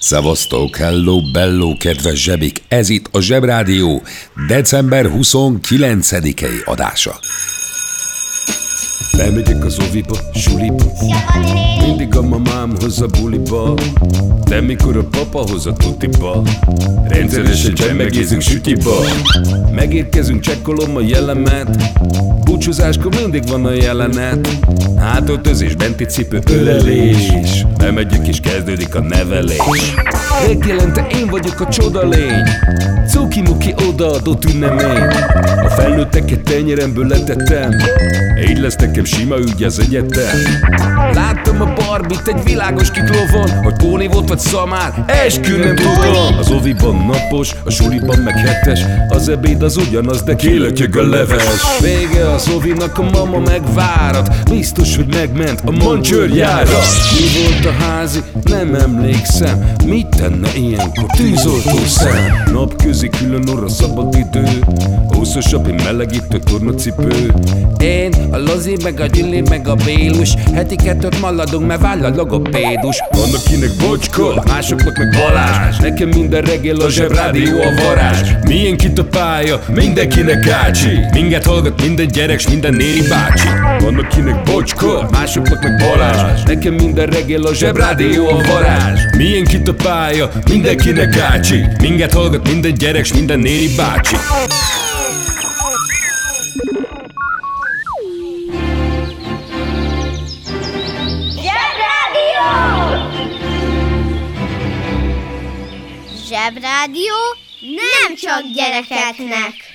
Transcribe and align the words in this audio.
Szevasztok, 0.00 0.76
hello, 0.76 1.20
bello, 1.32 1.76
kedves 1.76 2.22
zsebik! 2.22 2.62
Ez 2.68 2.88
itt 2.88 3.08
a 3.12 3.20
Zsebrádió 3.20 4.02
december 4.46 5.06
29-i 5.08 6.64
adása. 6.64 7.18
Lemegyek 9.18 9.64
az 9.64 9.78
oviba, 9.88 10.16
suliba. 10.34 10.84
Mindig 11.86 12.16
a 12.16 12.22
mamám 12.22 12.72
hoz 12.80 13.00
a 13.00 13.06
buliba. 13.06 13.74
De 14.44 14.60
mikor 14.60 14.96
a 14.96 15.04
papa 15.04 15.38
hoz 15.50 15.66
a 15.66 15.72
tutiba. 15.72 16.42
Rendszeresen 17.08 17.74
csemmegézünk 17.74 18.40
sütiba. 18.40 18.94
Megérkezünk, 19.72 20.40
csekkolom 20.40 20.96
a 20.96 21.00
jellemet. 21.00 21.92
Búcsúzáskor 22.44 23.14
mindig 23.20 23.48
van 23.48 23.64
a 23.64 23.72
jelenet. 23.72 24.58
Hátöltözés, 24.96 25.74
benti 25.74 26.04
cipő, 26.04 26.40
ölelés. 26.50 27.66
Bemegyünk 27.78 28.26
és 28.26 28.40
kezdődik 28.40 28.94
a 28.94 29.00
nevelés 29.00 29.94
Megjelente 30.46 31.06
én 31.10 31.26
vagyok 31.26 31.60
a 31.60 31.68
csoda 31.68 32.08
lény. 32.08 32.42
Cuki-muki 33.08 33.74
odaadott 33.88 34.44
ünnemény. 34.44 35.02
A 35.64 35.68
felnőtteket 35.68 36.40
tenyeremből 36.40 37.06
letettem. 37.06 37.70
Így 38.48 38.58
lesz 38.58 38.76
nekem 38.76 39.04
sima 39.04 39.38
ügy 39.38 39.62
az 39.62 39.78
egyetem. 39.78 40.38
Láttam 41.12 41.60
a 41.60 41.72
barbit 41.74 42.28
egy 42.28 42.42
világos 42.44 42.90
kiklovon 42.90 43.50
Hogy 43.62 43.76
Póni 43.76 44.06
volt 44.06 44.28
vagy 44.28 44.38
szamár, 44.38 45.04
eskü 45.06 45.56
nem 45.56 45.74
tudom 45.74 46.38
Az 46.38 46.50
oviban 46.50 47.06
napos, 47.06 47.54
a 47.64 47.70
suliban 47.70 48.18
meg 48.18 48.38
hetes. 48.38 48.80
Az 49.08 49.28
ebéd 49.28 49.62
az 49.62 49.76
ugyanaz, 49.76 50.22
de 50.22 50.36
kilötyög 50.36 50.96
a 50.96 51.08
leves. 51.08 51.42
Vége 51.80 52.30
az 52.30 52.48
ovinak, 52.56 52.98
a 52.98 53.02
mama 53.02 53.38
megvárat. 53.38 54.50
Biztos, 54.50 54.96
hogy 54.96 55.14
megment 55.14 55.62
a 55.64 55.70
mancsőrjára 55.70 56.78
Mi 57.12 57.42
volt 57.42 57.76
a 57.76 57.84
házi? 57.84 58.22
Nem 58.44 58.74
emlékszem. 58.74 59.64
Mit 59.86 60.17
tenne 60.18 60.48
ilyenkor 60.54 61.06
tűzoltó 61.16 61.78
szem? 61.86 62.52
Napközi 62.52 63.08
külön 63.08 63.48
orra 63.48 63.68
szabad 63.68 64.14
idő. 64.14 64.44
Húszosabb, 65.08 65.68
én 65.68 65.80
melegítő 65.84 66.38
tornacipő. 66.38 67.32
Én, 67.78 68.12
a 68.30 68.36
Lozi, 68.36 68.76
meg 68.82 69.00
a 69.00 69.06
Gyüli, 69.06 69.42
meg 69.48 69.68
a 69.68 69.74
Bélus. 69.74 70.34
Heti 70.54 70.76
kettőt 70.76 71.20
maladunk, 71.20 71.66
mert 71.66 71.80
váll 71.80 72.04
a 72.04 72.08
logopédus. 72.08 73.02
Van 73.10 73.34
akinek 73.34 73.70
bocska, 73.80 74.42
másoknak 74.46 74.98
meg 74.98 75.08
Balázs. 75.18 75.76
Nekem 75.76 76.08
minden 76.08 76.42
reggel 76.42 76.80
a 76.80 76.90
zsebrádió 76.90 77.60
a 77.60 77.82
varázs. 77.84 78.30
Milyen 78.42 78.76
kit 78.76 78.98
a 78.98 79.04
pálya, 79.04 79.60
mindenkinek 79.74 80.48
ácsi. 80.48 80.98
Minket 81.12 81.44
hallgat 81.44 81.82
minden 81.82 82.06
gyerek, 82.06 82.38
s 82.38 82.48
minden 82.48 82.74
néri 82.74 83.02
bácsi. 83.08 83.48
Van 83.84 83.98
akinek 83.98 84.42
bocska, 84.42 85.08
másoknak 85.10 85.62
meg 85.62 85.76
Balázs. 85.76 86.42
Nekem 86.42 86.74
minden 86.74 87.06
reggel 87.06 87.42
a 87.42 87.54
zsebrádió 87.54 88.28
a 88.28 88.40
varázs. 88.52 89.00
Milyen 89.16 89.44
kit 89.44 89.68
a 89.68 89.74
pálya, 89.74 90.07
mindenkinek 90.48 91.16
ácsi 91.16 91.66
Minket 91.80 92.12
hallgat 92.12 92.48
minden 92.48 92.74
gyerek, 92.74 93.04
s 93.04 93.12
minden 93.12 93.38
néri 93.38 93.74
bácsi. 93.76 94.16
Zsebrádió? 106.28 107.14
Nem 107.60 108.16
csak 108.16 108.42
gyerekeknek. 108.54 109.67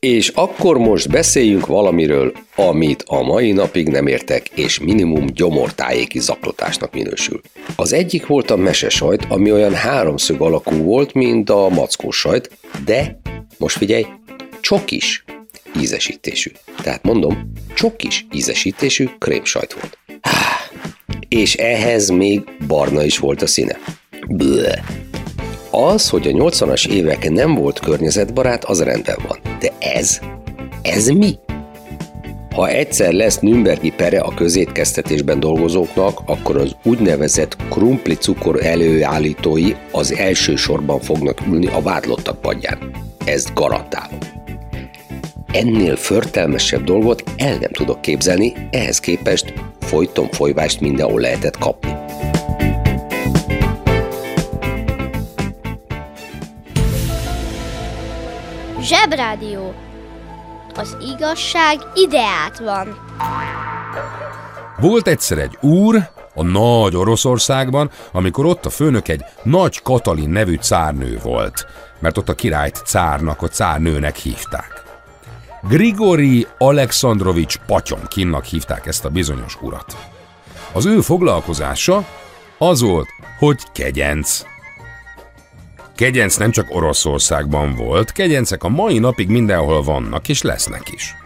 És 0.00 0.28
akkor 0.28 0.78
most 0.78 1.10
beszéljünk 1.10 1.66
valamiről, 1.66 2.32
amit 2.56 3.04
a 3.06 3.22
mai 3.22 3.52
napig 3.52 3.88
nem 3.88 4.06
értek, 4.06 4.48
és 4.48 4.78
minimum 4.78 5.26
gyomortájéki 5.26 6.18
zaklatásnak 6.18 6.92
minősül. 6.92 7.40
Az 7.76 7.92
egyik 7.92 8.26
volt 8.26 8.50
a 8.50 8.56
mesesajt, 8.56 9.26
ami 9.28 9.52
olyan 9.52 9.74
háromszög 9.74 10.40
alakú 10.40 10.76
volt, 10.76 11.12
mint 11.12 11.50
a 11.50 11.68
mackós 11.68 12.16
sajt, 12.18 12.50
de, 12.84 13.20
most 13.58 13.76
figyelj, 13.76 14.06
csokis 14.60 15.24
ízesítésű. 15.80 16.50
Tehát 16.82 17.02
mondom, 17.02 17.52
csokis 17.74 18.26
ízesítésű 18.32 19.08
krémsajt 19.18 19.72
volt. 19.72 19.98
És 21.28 21.54
ehhez 21.54 22.08
még 22.08 22.40
barna 22.66 23.04
is 23.04 23.18
volt 23.18 23.42
a 23.42 23.46
színe. 23.46 23.78
Bleh. 24.28 24.82
Az, 25.70 26.08
hogy 26.08 26.26
a 26.26 26.30
80-as 26.30 26.88
évek 26.88 27.30
nem 27.30 27.54
volt 27.54 27.78
környezetbarát, 27.78 28.64
az 28.64 28.82
rendben 28.82 29.16
van. 29.28 29.38
De 29.60 29.72
ez? 29.78 30.20
Ez 30.82 31.06
mi? 31.06 31.38
Ha 32.54 32.68
egyszer 32.68 33.12
lesz 33.12 33.38
Nürnbergi 33.38 33.90
pere 33.90 34.20
a 34.20 34.34
közétkeztetésben 34.34 35.40
dolgozóknak, 35.40 36.20
akkor 36.26 36.56
az 36.56 36.76
úgynevezett 36.84 37.56
krumpli 37.70 38.14
cukor 38.14 38.64
előállítói 38.64 39.72
az 39.92 40.12
első 40.12 40.56
sorban 40.56 41.00
fognak 41.00 41.40
ülni 41.46 41.66
a 41.66 41.80
vádlottak 41.82 42.40
padján. 42.40 42.78
Ezt 43.24 43.54
garantálom. 43.54 44.18
Ennél 45.52 45.96
förtelmesebb 45.96 46.84
dolgot 46.84 47.22
el 47.36 47.58
nem 47.58 47.70
tudok 47.72 48.00
képzelni, 48.00 48.52
ehhez 48.70 49.00
képest 49.00 49.52
folyton 49.80 50.28
folyvást 50.30 50.80
mindenhol 50.80 51.20
lehetett 51.20 51.58
kapni. 51.58 51.90
Zsebrádió. 58.88 59.74
Az 60.74 60.96
igazság 61.14 61.78
ideát 61.94 62.58
van. 62.58 62.98
Volt 64.80 65.08
egyszer 65.08 65.38
egy 65.38 65.56
úr, 65.60 66.10
a 66.34 66.42
nagy 66.42 66.96
Oroszországban, 66.96 67.90
amikor 68.12 68.46
ott 68.46 68.66
a 68.66 68.70
főnök 68.70 69.08
egy 69.08 69.24
nagy 69.42 69.82
Katalin 69.82 70.30
nevű 70.30 70.54
cárnő 70.54 71.18
volt, 71.22 71.66
mert 71.98 72.18
ott 72.18 72.28
a 72.28 72.34
királyt 72.34 72.82
cárnak, 72.84 73.42
a 73.42 73.48
cárnőnek 73.48 74.16
hívták. 74.16 74.82
Grigori 75.62 76.46
Alexandrovics 76.58 77.56
Patyomkinnak 77.66 78.44
hívták 78.44 78.86
ezt 78.86 79.04
a 79.04 79.10
bizonyos 79.10 79.56
urat. 79.60 79.96
Az 80.72 80.86
ő 80.86 81.00
foglalkozása 81.00 82.04
az 82.58 82.80
volt, 82.80 83.08
hogy 83.38 83.62
kegyenc. 83.72 84.42
Kegyenc 85.98 86.36
nem 86.36 86.50
csak 86.50 86.74
Oroszországban 86.74 87.74
volt, 87.74 88.12
kegyencek 88.12 88.64
a 88.64 88.68
mai 88.68 88.98
napig 88.98 89.28
mindenhol 89.28 89.82
vannak 89.82 90.28
és 90.28 90.42
lesznek 90.42 90.92
is. 90.92 91.16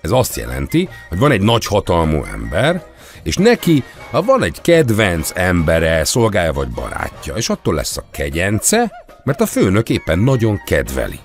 Ez 0.00 0.10
azt 0.10 0.36
jelenti, 0.36 0.88
hogy 1.08 1.18
van 1.18 1.30
egy 1.30 1.40
nagy 1.40 1.66
hatalmú 1.66 2.24
ember, 2.24 2.84
és 3.22 3.36
neki, 3.36 3.82
ha 4.10 4.22
van 4.22 4.42
egy 4.42 4.60
kedvenc 4.60 5.30
embere, 5.34 6.04
szolgája 6.04 6.52
vagy 6.52 6.68
barátja, 6.68 7.34
és 7.34 7.48
attól 7.48 7.74
lesz 7.74 7.96
a 7.96 8.04
kegyence, 8.10 9.06
mert 9.24 9.40
a 9.40 9.46
főnök 9.46 9.88
éppen 9.88 10.18
nagyon 10.18 10.62
kedveli. 10.64 11.18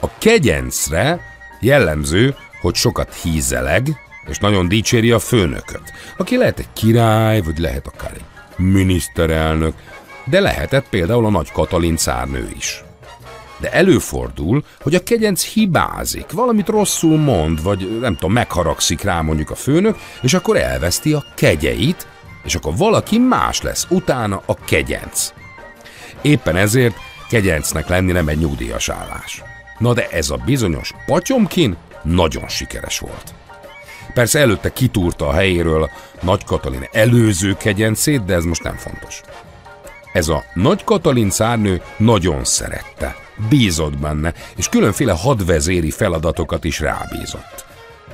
A 0.00 0.18
kegyencre 0.18 1.20
jellemző, 1.60 2.34
hogy 2.60 2.74
sokat 2.74 3.14
hízeleg, 3.14 3.88
és 4.26 4.38
nagyon 4.38 4.68
dicséri 4.68 5.10
a 5.10 5.18
főnököt, 5.18 5.92
aki 6.16 6.36
lehet 6.36 6.58
egy 6.58 6.72
király, 6.72 7.40
vagy 7.40 7.58
lehet 7.58 7.86
akár 7.86 8.12
egy 8.14 8.24
miniszterelnök, 8.56 9.74
de 10.24 10.40
lehetett 10.40 10.88
például 10.88 11.24
a 11.24 11.30
nagy 11.30 11.52
Katalin 11.52 11.96
cárnő 11.96 12.50
is. 12.56 12.84
De 13.58 13.72
előfordul, 13.72 14.64
hogy 14.80 14.94
a 14.94 15.02
kegyenc 15.02 15.44
hibázik, 15.44 16.32
valamit 16.32 16.68
rosszul 16.68 17.18
mond, 17.18 17.62
vagy 17.62 17.98
nem 18.00 18.14
tudom, 18.14 18.32
megharagszik 18.32 19.02
rá 19.02 19.20
mondjuk 19.20 19.50
a 19.50 19.54
főnök, 19.54 19.96
és 20.22 20.34
akkor 20.34 20.56
elveszti 20.56 21.12
a 21.12 21.24
kegyeit, 21.34 22.06
és 22.44 22.54
akkor 22.54 22.76
valaki 22.76 23.18
más 23.18 23.62
lesz 23.62 23.86
utána 23.90 24.42
a 24.46 24.54
kegyenc. 24.54 25.32
Éppen 26.22 26.56
ezért 26.56 26.94
kegyencnek 27.28 27.88
lenni 27.88 28.12
nem 28.12 28.28
egy 28.28 28.38
nyugdíjas 28.38 28.88
állás. 28.88 29.42
Na 29.78 29.94
de 29.94 30.08
ez 30.08 30.30
a 30.30 30.36
bizonyos 30.44 30.92
Patyomkin 31.06 31.76
nagyon 32.02 32.48
sikeres 32.48 32.98
volt. 32.98 33.34
Persze 34.14 34.38
előtte 34.38 34.72
kitúrta 34.72 35.28
a 35.28 35.32
helyéről 35.32 35.90
Nagy 36.20 36.44
Katalin 36.44 36.88
előző 36.92 37.56
kegyencét, 37.58 38.24
de 38.24 38.34
ez 38.34 38.44
most 38.44 38.62
nem 38.62 38.76
fontos. 38.76 39.20
Ez 40.12 40.28
a 40.28 40.44
Nagy 40.54 40.84
Katalin 40.84 41.30
szárnő 41.30 41.82
nagyon 41.96 42.44
szerette, 42.44 43.16
bízott 43.48 43.98
benne, 43.98 44.34
és 44.56 44.68
különféle 44.68 45.12
hadvezéri 45.12 45.90
feladatokat 45.90 46.64
is 46.64 46.80
rábízott. 46.80 47.64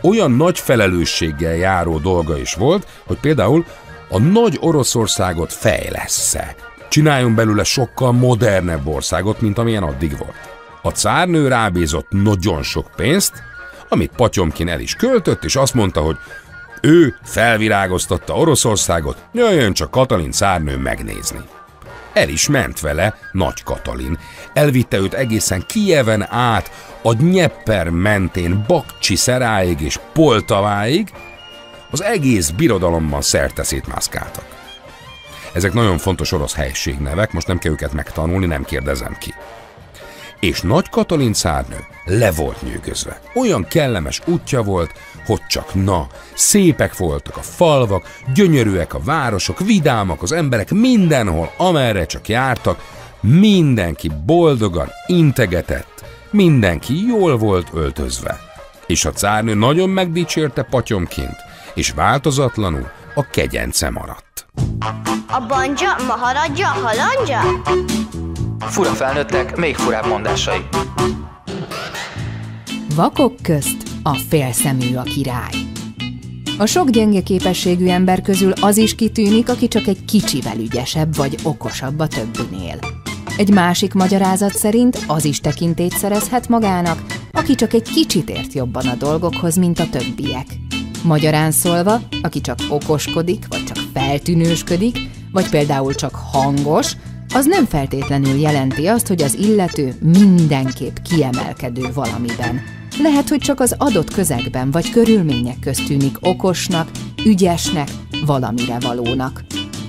Olyan 0.03 0.31
nagy 0.31 0.59
felelősséggel 0.59 1.55
járó 1.55 1.99
dolga 1.99 2.39
is 2.39 2.55
volt, 2.55 2.87
hogy 3.07 3.19
például 3.21 3.65
a 4.09 4.19
nagy 4.19 4.59
Oroszországot 4.61 5.53
fejlessze, 5.53 6.55
csináljon 6.89 7.35
belőle 7.35 7.65
sokkal 7.65 8.13
modernebb 8.13 8.87
országot, 8.87 9.41
mint 9.41 9.59
amilyen 9.59 9.83
addig 9.83 10.19
volt. 10.19 10.55
A 10.83 10.91
cárnő 10.91 11.49
rábízott 11.49 12.07
nagyon 12.11 12.63
sok 12.63 12.91
pénzt, 12.97 13.33
amit 13.89 14.13
Patyomkin 14.17 14.69
el 14.69 14.81
is 14.81 14.95
költött, 14.95 15.45
és 15.45 15.57
azt 15.57 15.75
mondta, 15.75 16.01
hogy 16.01 16.17
ő 16.83 17.15
felvirágoztatta 17.23 18.37
Oroszországot, 18.37 19.25
jöjjön 19.33 19.73
csak 19.73 19.91
Katalin 19.91 20.33
cárnő 20.33 20.77
megnézni. 20.77 21.41
El 22.17 22.29
is 22.29 22.49
ment 22.49 22.81
vele 22.81 23.15
Nagy 23.33 23.63
Katalin. 23.63 24.19
Elvitte 24.53 24.97
őt 24.97 25.15
egészen 25.15 25.65
Kijeven 25.67 26.27
át, 26.31 26.71
a 27.03 27.13
Nyepper 27.13 27.89
mentén 27.89 28.65
Bakcsi 28.67 29.17
szeráig 29.17 29.81
és 29.81 30.01
Poltaváig, 30.13 31.13
az 31.91 32.03
egész 32.03 32.51
birodalomban 32.51 33.23
szerte 33.23 33.63
szétmászkáltak. 33.63 34.45
Ezek 35.53 35.73
nagyon 35.73 35.99
fontos 35.99 36.33
orosz 36.33 36.55
helységnevek, 36.55 37.33
most 37.33 37.47
nem 37.47 37.59
kell 37.59 37.73
őket 37.73 37.93
megtanulni, 37.93 38.47
nem 38.47 38.65
kérdezem 38.65 39.17
ki. 39.21 39.35
És 40.41 40.61
Nagy 40.61 40.89
Katalin 40.89 41.33
szárnő 41.33 41.77
le 42.05 42.33
volt 42.33 42.63
nyűgözve. 42.63 43.21
Olyan 43.35 43.67
kellemes 43.69 44.21
útja 44.27 44.63
volt, 44.63 44.93
hogy 45.27 45.47
csak 45.49 45.75
na, 45.75 46.07
szépek 46.35 46.97
voltak 46.97 47.37
a 47.37 47.43
falvak, 47.43 48.19
gyönyörűek 48.35 48.95
a 48.95 49.01
városok, 49.05 49.59
vidámak 49.59 50.23
az 50.23 50.33
emberek 50.33 50.71
mindenhol, 50.71 51.53
amerre 51.57 52.07
csak 52.07 52.29
jártak, 52.29 52.85
mindenki 53.21 54.11
boldogan 54.25 54.89
integetett, 55.07 56.05
mindenki 56.31 57.07
jól 57.07 57.37
volt 57.37 57.69
öltözve. 57.73 58.41
És 58.87 59.05
a 59.05 59.13
cárnő 59.13 59.55
nagyon 59.55 59.89
megdicsérte 59.89 60.63
patyomként, 60.63 61.37
és 61.75 61.91
változatlanul 61.91 62.91
a 63.15 63.31
kegyence 63.31 63.91
maradt. 63.91 64.47
A 65.29 65.47
banja, 65.49 65.97
maharadja, 66.07 66.67
halandja? 66.67 67.41
Fura 68.59 68.91
felnőttek, 68.91 69.57
még 69.57 69.75
furább 69.75 70.07
mondásai. 70.07 70.59
Vakok 72.95 73.35
közt 73.43 73.77
a 74.03 74.15
félszemű 74.15 74.95
a 74.95 75.03
király. 75.03 75.55
A 76.59 76.67
sok 76.67 76.91
gyenge 76.91 77.23
képességű 77.23 77.89
ember 77.89 78.23
közül 78.23 78.53
az 78.61 78.77
is 78.77 78.95
kitűnik, 78.95 79.49
aki 79.49 79.69
csak 79.69 79.87
egy 79.87 80.05
kicsivel 80.05 80.59
ügyesebb 80.59 81.17
vagy 81.17 81.37
okosabb 81.43 81.99
a 81.99 82.07
többinél. 82.07 82.79
Egy 83.37 83.51
másik 83.51 83.95
magyarázat 83.95 84.57
szerint 84.57 85.05
az 85.07 85.25
is 85.25 85.41
tekintét 85.41 85.93
szerezhet 85.93 86.49
magának, 86.49 87.03
aki 87.33 87.55
csak 87.55 87.73
egy 87.73 87.89
kicsit 87.93 88.31
ért 88.31 88.53
jobban 88.53 88.87
a 88.87 88.95
dolgokhoz, 88.95 89.57
mint 89.57 89.79
a 89.79 89.89
többiek. 89.91 90.47
Magyarán 91.05 91.51
szólva, 91.51 92.01
aki 92.23 92.41
csak 92.41 92.59
okoskodik, 92.69 93.45
vagy 93.49 93.65
csak 93.65 93.79
feltűnősködik, 93.95 94.99
vagy 95.33 95.49
például 95.49 95.95
csak 95.95 96.15
hangos, 96.33 96.97
az 97.35 97.47
nem 97.47 97.65
feltétlenül 97.65 98.39
jelenti 98.39 98.87
azt, 98.87 99.07
hogy 99.07 99.23
az 99.23 99.35
illető 99.35 99.95
mindenképp 100.19 100.97
kiemelkedő 100.97 101.93
valamiben. 101.95 102.61
Lehet, 103.03 103.29
hogy 103.29 103.39
csak 103.39 103.61
az 103.61 103.75
adott 103.79 104.15
közegben 104.15 104.71
vagy 104.71 104.91
körülmények 104.91 105.59
közt 105.59 105.87
tűnik 105.87 106.17
okosnak, 106.21 106.91
ügyesnek, 107.25 107.89
valamire 108.27 108.79
valónak. 108.81 109.45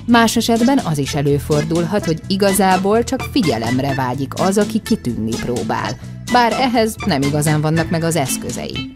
Más 0.06 0.36
esetben 0.36 0.78
az 0.78 0.98
is 0.98 1.14
előfordulhat, 1.14 2.04
hogy 2.04 2.20
igazából 2.26 3.04
csak 3.04 3.20
figyelemre 3.32 3.94
vágyik 3.94 4.32
az, 4.40 4.58
aki 4.58 4.78
kitűnni 4.78 5.34
próbál, 5.44 5.98
bár 6.32 6.52
ehhez 6.52 6.94
nem 7.06 7.22
igazán 7.22 7.60
vannak 7.60 7.90
meg 7.90 8.02
az 8.02 8.16
eszközei. 8.16 8.92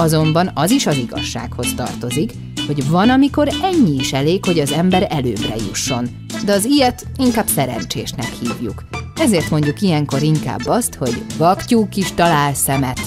Azonban 0.00 0.50
az 0.54 0.70
is 0.70 0.86
az 0.86 0.96
igazsághoz 0.96 1.74
tartozik, 1.74 2.32
hogy 2.66 2.88
van, 2.88 3.10
amikor 3.10 3.48
ennyi 3.62 3.94
is 3.94 4.12
elég, 4.12 4.44
hogy 4.44 4.58
az 4.58 4.72
ember 4.72 5.06
előbbre 5.10 5.54
jusson. 5.68 6.08
De 6.44 6.52
az 6.52 6.64
ilyet 6.64 7.06
inkább 7.16 7.46
szerencsésnek 7.46 8.32
hívjuk. 8.32 8.84
Ezért 9.16 9.50
mondjuk 9.50 9.80
ilyenkor 9.80 10.22
inkább 10.22 10.66
azt, 10.66 10.94
hogy 10.94 11.22
vaktyúk 11.38 11.96
is 11.96 12.12
talál 12.12 12.54
szemet. 12.54 13.00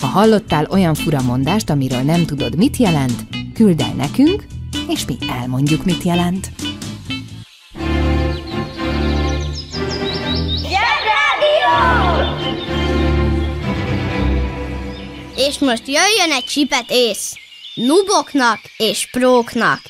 Ha 0.00 0.06
hallottál 0.06 0.66
olyan 0.70 0.94
fura 0.94 1.22
mondást, 1.22 1.70
amiről 1.70 2.02
nem 2.02 2.24
tudod, 2.24 2.56
mit 2.56 2.76
jelent, 2.76 3.26
küld 3.54 3.80
el 3.80 3.94
nekünk, 3.96 4.46
és 4.88 5.04
mi 5.04 5.16
elmondjuk, 5.40 5.84
mit 5.84 6.02
jelent. 6.02 6.52
És 15.36 15.58
most 15.58 15.86
jöjjön 15.86 16.32
egy 16.32 16.44
csipet 16.44 16.84
ész. 16.88 17.34
Nuboknak 17.74 18.58
és 18.76 19.08
próknak. 19.10 19.80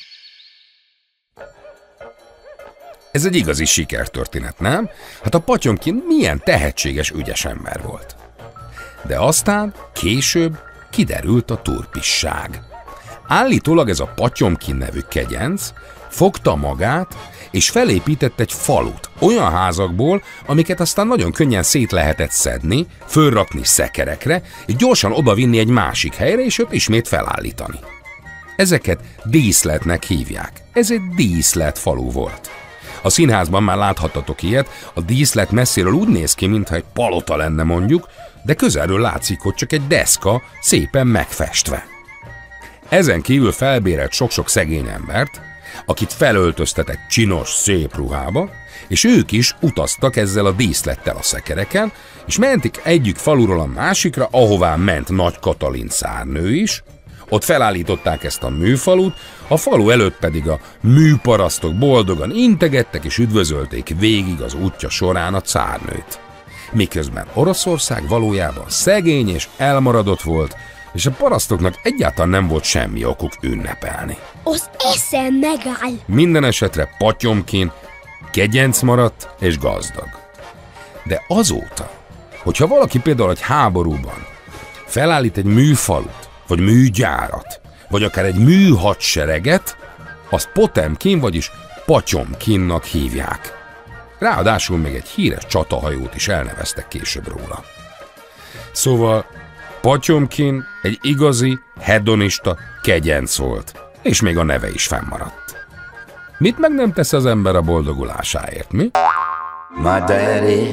Ez 3.12 3.24
egy 3.24 3.34
igazi 3.36 3.64
sikertörténet, 3.64 4.58
nem? 4.58 4.90
Hát 5.22 5.34
a 5.34 5.38
Patyomkin 5.38 6.04
milyen 6.06 6.40
tehetséges, 6.44 7.10
ügyes 7.10 7.44
ember 7.44 7.82
volt. 7.82 8.16
De 9.06 9.18
aztán, 9.18 9.74
később 9.92 10.58
kiderült 10.90 11.50
a 11.50 11.62
turpisság. 11.62 12.62
Állítólag 13.26 13.88
ez 13.88 14.00
a 14.00 14.12
Patyomkin 14.14 14.74
nevű 14.74 15.00
kegyenc 15.08 15.72
fogta 16.12 16.56
magát, 16.56 17.16
és 17.50 17.70
felépített 17.70 18.40
egy 18.40 18.52
falut 18.52 19.10
olyan 19.18 19.50
házakból, 19.50 20.22
amiket 20.46 20.80
aztán 20.80 21.06
nagyon 21.06 21.32
könnyen 21.32 21.62
szét 21.62 21.92
lehetett 21.92 22.30
szedni, 22.30 22.86
fölrakni 23.06 23.64
szekerekre, 23.64 24.42
és 24.66 24.76
gyorsan 24.76 25.12
odavinni 25.12 25.58
egy 25.58 25.68
másik 25.68 26.14
helyre, 26.14 26.44
és 26.44 26.58
ott 26.58 26.72
ismét 26.72 27.08
felállítani. 27.08 27.78
Ezeket 28.56 29.00
díszletnek 29.24 30.02
hívják. 30.02 30.52
Ez 30.72 30.90
egy 30.90 31.08
díszlet 31.16 31.78
falu 31.78 32.10
volt. 32.10 32.50
A 33.02 33.10
színházban 33.10 33.62
már 33.62 33.76
láthattatok 33.76 34.42
ilyet, 34.42 34.68
a 34.94 35.00
díszlet 35.00 35.50
messziről 35.50 35.92
úgy 35.92 36.08
néz 36.08 36.34
ki, 36.34 36.46
mintha 36.46 36.74
egy 36.74 36.84
palota 36.92 37.36
lenne 37.36 37.62
mondjuk, 37.62 38.08
de 38.42 38.54
közelről 38.54 39.00
látszik, 39.00 39.40
hogy 39.40 39.54
csak 39.54 39.72
egy 39.72 39.86
deszka 39.86 40.42
szépen 40.60 41.06
megfestve. 41.06 41.84
Ezen 42.88 43.20
kívül 43.20 43.52
felbérelt 43.52 44.12
sok-sok 44.12 44.48
szegény 44.48 44.86
embert, 44.86 45.40
akit 45.86 46.12
felöltöztetett 46.12 47.00
csinos, 47.08 47.48
szép 47.48 47.96
ruhába, 47.96 48.50
és 48.88 49.04
ők 49.04 49.32
is 49.32 49.56
utaztak 49.60 50.16
ezzel 50.16 50.46
a 50.46 50.52
díszlettel 50.52 51.16
a 51.16 51.22
szekereken, 51.22 51.92
és 52.26 52.38
mentik 52.38 52.80
egyik 52.82 53.16
faluról 53.16 53.60
a 53.60 53.66
másikra, 53.66 54.28
ahová 54.30 54.76
ment 54.76 55.08
Nagy 55.08 55.38
Katalin 55.38 55.88
szárnő 55.88 56.54
is, 56.54 56.82
ott 57.28 57.44
felállították 57.44 58.24
ezt 58.24 58.42
a 58.42 58.48
műfalut, 58.48 59.14
a 59.48 59.56
falu 59.56 59.90
előtt 59.90 60.16
pedig 60.16 60.48
a 60.48 60.60
műparasztok 60.80 61.78
boldogan 61.78 62.30
integettek 62.30 63.04
és 63.04 63.18
üdvözölték 63.18 63.94
végig 63.98 64.40
az 64.40 64.54
útja 64.54 64.88
során 64.88 65.34
a 65.34 65.40
cárnőt. 65.40 66.20
Miközben 66.72 67.26
Oroszország 67.34 68.08
valójában 68.08 68.64
szegény 68.68 69.28
és 69.28 69.48
elmaradott 69.56 70.22
volt, 70.22 70.56
és 70.94 71.06
a 71.06 71.10
parasztoknak 71.10 71.80
egyáltalán 71.82 72.30
nem 72.30 72.48
volt 72.48 72.64
semmi 72.64 73.04
okuk 73.04 73.32
ünnepelni. 73.40 74.16
Az 74.42 74.70
eszem 74.78 75.34
megáll. 75.34 75.98
Minden 76.06 76.44
esetre 76.44 76.94
patyomkin 76.98 77.72
kegyenc 78.32 78.80
maradt 78.80 79.28
és 79.38 79.58
gazdag. 79.58 80.08
De 81.04 81.24
azóta, 81.28 81.90
hogyha 82.42 82.66
valaki 82.66 82.98
például 82.98 83.30
egy 83.30 83.40
háborúban 83.40 84.26
felállít 84.86 85.36
egy 85.36 85.44
műfalut, 85.44 86.28
vagy 86.46 86.60
műgyárat, 86.60 87.60
vagy 87.88 88.02
akár 88.02 88.24
egy 88.24 88.38
műhadsereget, 88.38 89.76
azt 90.30 90.50
Potemkin, 90.52 91.20
vagyis 91.20 91.50
Patyomkinnak 91.86 92.84
hívják. 92.84 93.60
Ráadásul 94.18 94.78
még 94.78 94.94
egy 94.94 95.08
híres 95.08 95.46
csatahajót 95.46 96.14
is 96.14 96.28
elneveztek 96.28 96.88
később 96.88 97.28
róla. 97.28 97.64
Szóval 98.72 99.26
Patyomkin 99.82 100.64
egy 100.82 100.98
igazi, 101.00 101.58
hedonista 101.80 102.56
kegyenc 102.82 103.36
volt, 103.36 103.72
és 104.02 104.20
még 104.20 104.38
a 104.38 104.42
neve 104.42 104.70
is 104.70 104.86
fennmaradt. 104.86 105.66
Mit 106.38 106.58
meg 106.58 106.74
nem 106.74 106.92
tesz 106.92 107.12
az 107.12 107.26
ember 107.26 107.56
a 107.56 107.60
boldogulásáért, 107.60 108.72
mi? 108.72 108.90
My 109.76 109.98
daddy, 110.06 110.70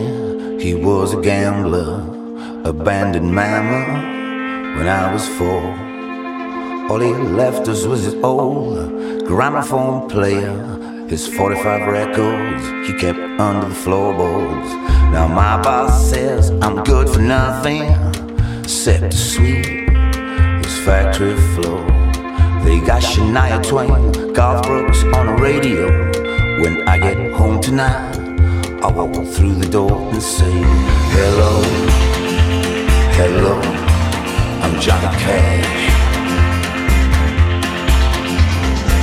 he 0.63 0.75
was 0.75 1.13
a 1.13 1.20
gambler, 1.20 2.04
abandoned 2.63 3.32
mama 3.32 3.86
when 4.75 4.86
I 4.86 5.12
was 5.12 5.28
four. 5.28 5.62
All 6.89 7.00
he 7.00 7.34
left 7.36 7.68
us 7.68 7.86
was 7.86 8.04
his 8.04 8.16
old 8.22 8.78
gramophone 9.24 10.08
player, 10.08 10.78
his 11.08 11.28
45 11.28 11.92
records 11.92 12.88
he 12.88 12.94
kept 12.94 13.39
under 13.39 13.68
the 13.68 13.75
floorboards. 13.75 14.74
Now 15.12 15.28
my 15.28 15.62
boss 15.62 16.10
says 16.10 16.51
I'm 16.62 16.84
good 16.84 17.10
for 17.10 17.22
nothing 17.22 18.09
except 18.70 19.10
to 19.10 19.18
sweep 19.18 19.66
this 20.62 20.78
factory 20.86 21.36
floor. 21.54 21.84
They 22.64 22.80
got 22.80 23.02
Shania 23.02 23.68
Twain, 23.68 24.32
Garth 24.32 24.62
Brooks 24.68 25.04
on 25.06 25.26
the 25.26 25.42
radio. 25.42 25.88
When 26.62 26.88
I 26.88 27.00
get 27.00 27.32
home 27.32 27.60
tonight, 27.60 28.16
I 28.84 28.92
walk 28.92 29.26
through 29.26 29.56
the 29.56 29.68
door 29.68 30.12
and 30.12 30.22
say, 30.22 30.52
Hello, 31.16 31.64
hello, 33.18 33.60
I'm 34.62 34.80
Johnny 34.80 35.18
Cash. 35.18 35.90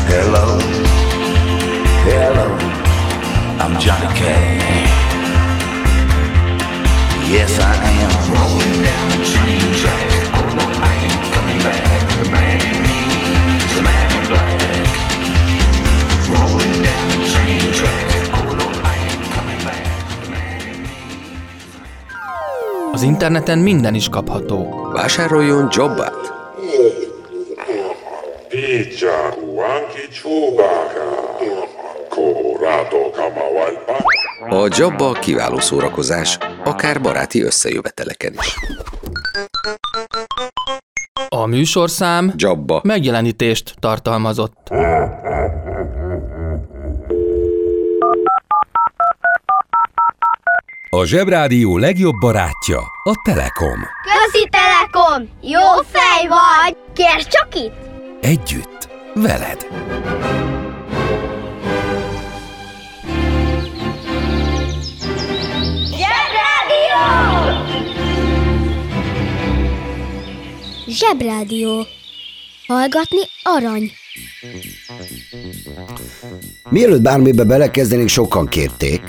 Hello, 0.07 0.61
hello, 2.07 2.47
I'm 3.59 3.81
Johnny 3.81 4.15
Cash. 4.17 4.96
Yes, 7.29 7.59
I 7.59 7.75
am. 8.03 8.11
Rolling 8.33 8.83
down 8.87 9.07
the 9.11 9.19
train 9.33 9.67
tracks. 9.81 10.17
Oh 10.33 10.47
no, 10.57 10.63
I 10.63 10.95
ain't 11.05 11.27
coming 11.35 11.61
back. 11.67 11.83
The 12.23 12.31
man 12.31 12.61
in 12.71 12.77
me 12.87 12.99
is 13.57 13.75
the 13.75 13.83
man 13.83 14.09
in 14.17 14.23
black. 14.31 14.61
Rolling 16.31 16.77
down 16.87 17.07
the 17.11 17.19
train 17.33 17.67
tracks. 17.79 18.17
Oh 18.33 18.51
no, 18.61 18.67
I 18.91 18.95
ain't 19.11 19.27
coming 19.35 19.61
back. 19.67 19.85
The 20.23 20.29
man 20.31 20.61
in 20.71 20.79
me. 20.83 20.93
Az 22.93 23.03
interneten 23.03 23.59
minden 23.59 23.95
is 23.95 24.09
kapható. 24.09 24.91
Vásároljon 24.93 25.69
jobbát! 25.73 26.35
A 34.49 34.69
Jabba 34.77 35.13
kiváló 35.13 35.59
szórakozás, 35.59 36.39
akár 36.67 37.01
baráti 37.01 37.43
összejöveteleken 37.43 38.33
is. 38.33 38.55
A 41.29 41.47
műsorszám 41.47 42.33
Jabba. 42.37 42.81
megjelenítést 42.85 43.75
tartalmazott. 43.79 44.69
A 50.91 51.05
Zsebrádió 51.05 51.79
legjobb 51.79 52.15
barátja 52.21 52.79
a 53.05 53.13
Telekom. 53.25 53.79
Közi 54.03 54.49
Telekom! 54.51 55.29
Jó 55.43 55.83
fej 55.91 56.29
vagy! 56.29 56.77
Kérd 56.95 57.27
csak 57.27 57.49
itt! 57.55 57.75
Együtt, 58.21 58.89
veled. 59.15 59.67
Zsebrádió. 70.97 71.87
Hallgatni 72.67 73.21
arany. 73.43 73.91
Mielőtt 76.71 77.01
bármibe 77.01 77.45
belekezdenék, 77.45 78.09
sokan 78.09 78.47
kérték, 78.47 79.01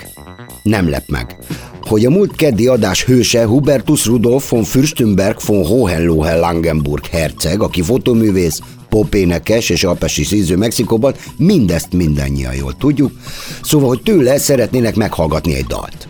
nem 0.62 0.89
lep 0.89 1.10
meg, 1.10 1.36
hogy 1.82 2.06
a 2.06 2.10
múlt 2.10 2.36
keddi 2.36 2.67
adás 2.67 3.03
hőse 3.03 3.46
Hubertus 3.46 4.06
Rudolf 4.06 4.50
von 4.50 4.63
Fürstenberg 4.63 5.38
von 5.46 5.65
Hohenlohe-Langenburg 5.65 7.06
herceg, 7.06 7.62
aki 7.62 7.82
fotoművész, 7.82 8.62
popénekes 8.89 9.70
és 9.70 9.84
alpesi 9.84 10.24
szíző 10.24 10.56
Mexikóban, 10.56 11.13
mindezt 11.38 11.94
mindannyian 11.94 12.56
jól 12.56 12.75
tudjuk, 12.77 13.12
szóval, 13.63 13.88
hogy 13.88 14.01
tőle 14.01 14.38
szeretnének 14.38 14.96
meghallgatni 14.96 15.56
egy 15.56 15.65
dalt. 15.65 16.08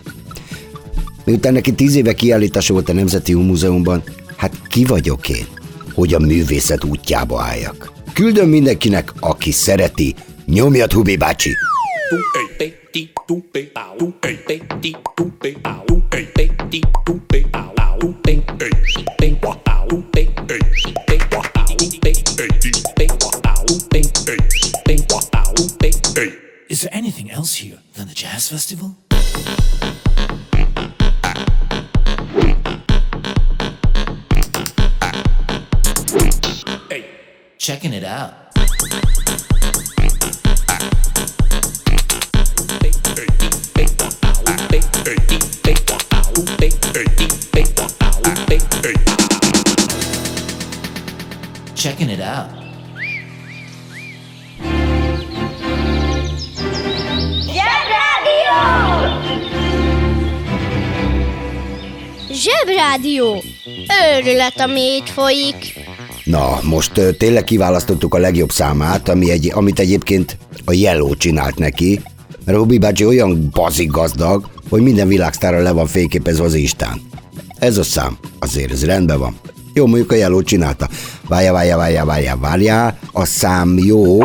Miután 1.24 1.52
neki 1.52 1.72
tíz 1.72 1.94
éve 1.94 2.14
kiállítása 2.14 2.72
volt 2.72 2.88
a 2.88 2.92
Nemzeti 2.92 3.34
Múzeumban, 3.34 4.02
hát 4.36 4.52
ki 4.68 4.84
vagyok 4.84 5.28
én, 5.28 5.46
hogy 5.98 6.14
a 6.14 6.18
művészet 6.18 6.84
útjába 6.84 7.42
álljak. 7.42 7.92
Küldöm 8.12 8.48
mindenkinek, 8.48 9.12
aki 9.20 9.52
szereti, 9.52 10.14
nyomjad 10.46 10.92
Hubi 10.92 11.16
bácsi! 11.16 11.50
Is 26.68 26.78
there 26.80 26.98
anything 26.98 27.30
else 27.30 27.64
here 27.64 27.82
than 27.94 28.06
the 28.06 28.14
jazz 28.14 28.48
festival? 28.48 28.96
Checking 37.68 37.92
it 37.92 38.02
out. 38.02 38.32
Checking 51.74 52.08
it 52.08 52.20
out. 52.20 52.48
Zsebrádió! 57.52 58.58
Zsebrádió. 62.30 63.42
Őrület, 64.14 64.60
ami 64.60 64.80
így 64.80 65.10
folyik. 65.10 65.77
Na, 66.28 66.58
most 66.62 66.98
ö, 66.98 67.12
tényleg 67.12 67.44
kiválasztottuk 67.44 68.14
a 68.14 68.18
legjobb 68.18 68.50
számát, 68.50 69.08
ami 69.08 69.30
egy, 69.30 69.52
amit 69.54 69.78
egyébként 69.78 70.36
a 70.64 70.72
Yellow 70.72 71.14
csinált 71.16 71.58
neki, 71.58 72.00
mert 72.44 72.58
Robi 72.58 72.78
bácsi 72.78 73.06
olyan 73.06 73.48
bazik 73.52 73.90
gazdag, 73.90 74.48
hogy 74.68 74.82
minden 74.82 75.08
világsztára 75.08 75.62
le 75.62 75.70
van 75.70 75.86
fényképezve 75.86 76.44
az 76.44 76.54
Instán. 76.54 77.00
Ez 77.58 77.78
a 77.78 77.82
szám, 77.82 78.18
azért 78.38 78.72
ez 78.72 78.84
rendben 78.84 79.18
van. 79.18 79.36
Jó, 79.74 79.86
mondjuk 79.86 80.12
a 80.12 80.14
Yellow 80.14 80.42
csinálta. 80.42 80.88
Várja, 81.28 81.52
várja, 81.52 81.76
várja, 81.76 82.04
várja, 82.04 82.36
várja, 82.36 82.98
a 83.12 83.24
szám 83.24 83.78
jó, 83.78 84.18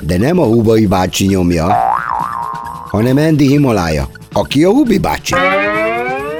de 0.00 0.18
nem 0.18 0.38
a 0.38 0.44
Hubai 0.44 0.86
bácsi 0.86 1.26
nyomja, 1.26 1.76
hanem 2.90 3.16
Andy 3.16 3.46
Himalája, 3.46 4.08
aki 4.32 4.64
a 4.64 4.70
Hubi 4.70 4.98
bácsi. 4.98 5.34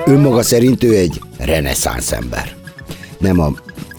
Önmaga 0.05 0.43
szerint 0.43 0.85
ő 0.85 0.97
egy 0.97 1.21
reneszánsz 1.39 2.13
ember. 2.13 2.57
Nem 3.19 3.41
a 3.41 3.53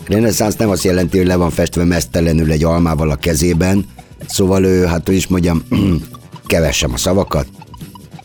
reneszánsz 0.08 0.56
nem 0.56 0.70
azt 0.70 0.84
jelenti, 0.84 1.18
hogy 1.18 1.28
le 1.28 1.36
van 1.36 1.50
festve 1.50 1.84
mesztelenül 1.84 2.52
egy 2.52 2.64
almával 2.64 3.10
a 3.10 3.16
kezében, 3.16 3.86
szóval 4.28 4.64
ő, 4.64 4.86
hát 4.86 5.06
hogy 5.06 5.16
is 5.16 5.28
mondjam, 5.28 5.64
kevessem 6.46 6.94
a 6.94 6.98
szavakat, 6.98 7.48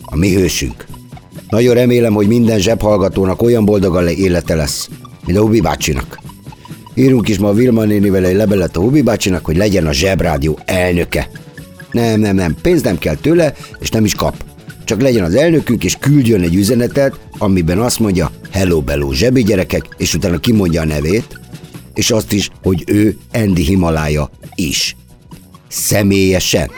a 0.00 0.16
mi 0.16 0.34
hősünk. 0.34 0.86
Nagyon 1.48 1.74
remélem, 1.74 2.12
hogy 2.12 2.26
minden 2.26 2.58
zsebhallgatónak 2.58 3.42
olyan 3.42 3.64
boldog 3.64 3.96
a 3.96 4.10
élete 4.10 4.54
lesz, 4.54 4.88
mint 5.26 5.38
a 5.38 5.40
Hubi 5.40 5.60
bácsinak. 5.60 6.20
Írunk 6.94 7.28
is 7.28 7.38
ma 7.38 7.48
a 7.48 7.52
Vilma 7.52 7.84
nénivel 7.84 8.24
egy 8.24 8.36
levelet 8.36 8.76
a 8.76 8.80
Hubi 8.80 9.02
bácsinak, 9.02 9.44
hogy 9.44 9.56
legyen 9.56 9.86
a 9.86 9.92
zsebrádió 9.92 10.58
elnöke. 10.64 11.30
Nem, 11.90 12.20
nem, 12.20 12.34
nem, 12.34 12.56
pénzt 12.62 12.84
nem 12.84 12.98
kell 12.98 13.14
tőle, 13.14 13.54
és 13.80 13.90
nem 13.90 14.04
is 14.04 14.14
kap. 14.14 14.44
Csak 14.84 15.00
legyen 15.00 15.24
az 15.24 15.34
elnökünk, 15.34 15.84
és 15.84 15.96
küldjön 16.00 16.42
egy 16.42 16.54
üzenetet, 16.54 17.18
amiben 17.38 17.78
azt 17.78 17.98
mondja, 17.98 18.30
hello, 18.50 18.80
bello, 18.80 19.12
zsebi 19.12 19.42
gyerekek, 19.42 19.88
és 19.96 20.14
utána 20.14 20.38
kimondja 20.38 20.80
a 20.80 20.84
nevét, 20.84 21.39
és 21.94 22.10
azt 22.10 22.32
is, 22.32 22.50
hogy 22.62 22.84
ő 22.86 23.18
Andy 23.32 23.62
Himalája 23.62 24.28
is. 24.54 24.96
Személyesen. 25.68 26.70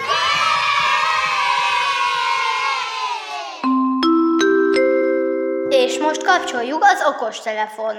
És 5.69 5.99
most 5.99 6.25
kapcsoljuk 6.25 6.83
az 6.83 7.15
okostelefon. 7.15 7.95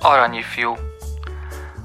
Aranyifjú. 0.00 0.76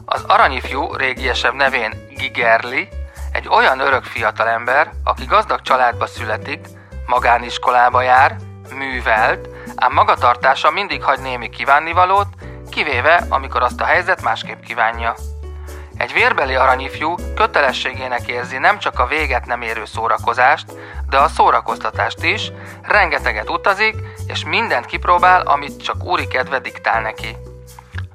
Az 0.05 0.23
aranyifjú 0.27 0.95
régiesebb 0.95 1.53
nevén 1.53 1.93
Gigerli 2.17 2.87
egy 3.31 3.47
olyan 3.47 3.79
örök 3.79 4.03
fiatalember, 4.03 4.91
aki 5.03 5.25
gazdag 5.25 5.61
családba 5.61 6.05
születik, 6.05 6.67
magániskolába 7.05 8.01
jár, 8.01 8.35
művelt, 8.71 9.47
ám 9.75 9.93
magatartása 9.93 10.71
mindig 10.71 11.03
hagy 11.03 11.19
némi 11.19 11.49
kívánnivalót, 11.49 12.27
kivéve, 12.69 13.25
amikor 13.29 13.61
azt 13.61 13.81
a 13.81 13.85
helyzet 13.85 14.21
másképp 14.21 14.61
kívánja. 14.61 15.15
Egy 15.97 16.13
vérbeli 16.13 16.55
aranyifjú 16.55 17.15
kötelességének 17.35 18.27
érzi 18.27 18.57
nem 18.57 18.79
csak 18.79 18.99
a 18.99 19.07
véget 19.07 19.45
nem 19.45 19.61
érő 19.61 19.85
szórakozást, 19.85 20.65
de 21.09 21.17
a 21.17 21.27
szórakoztatást 21.27 22.23
is, 22.23 22.51
rengeteget 22.81 23.49
utazik, 23.49 23.95
és 24.27 24.45
mindent 24.45 24.85
kipróbál, 24.85 25.41
amit 25.41 25.83
csak 25.83 26.03
úri 26.03 26.27
kedve 26.27 26.59
diktál 26.59 27.01
neki. 27.01 27.37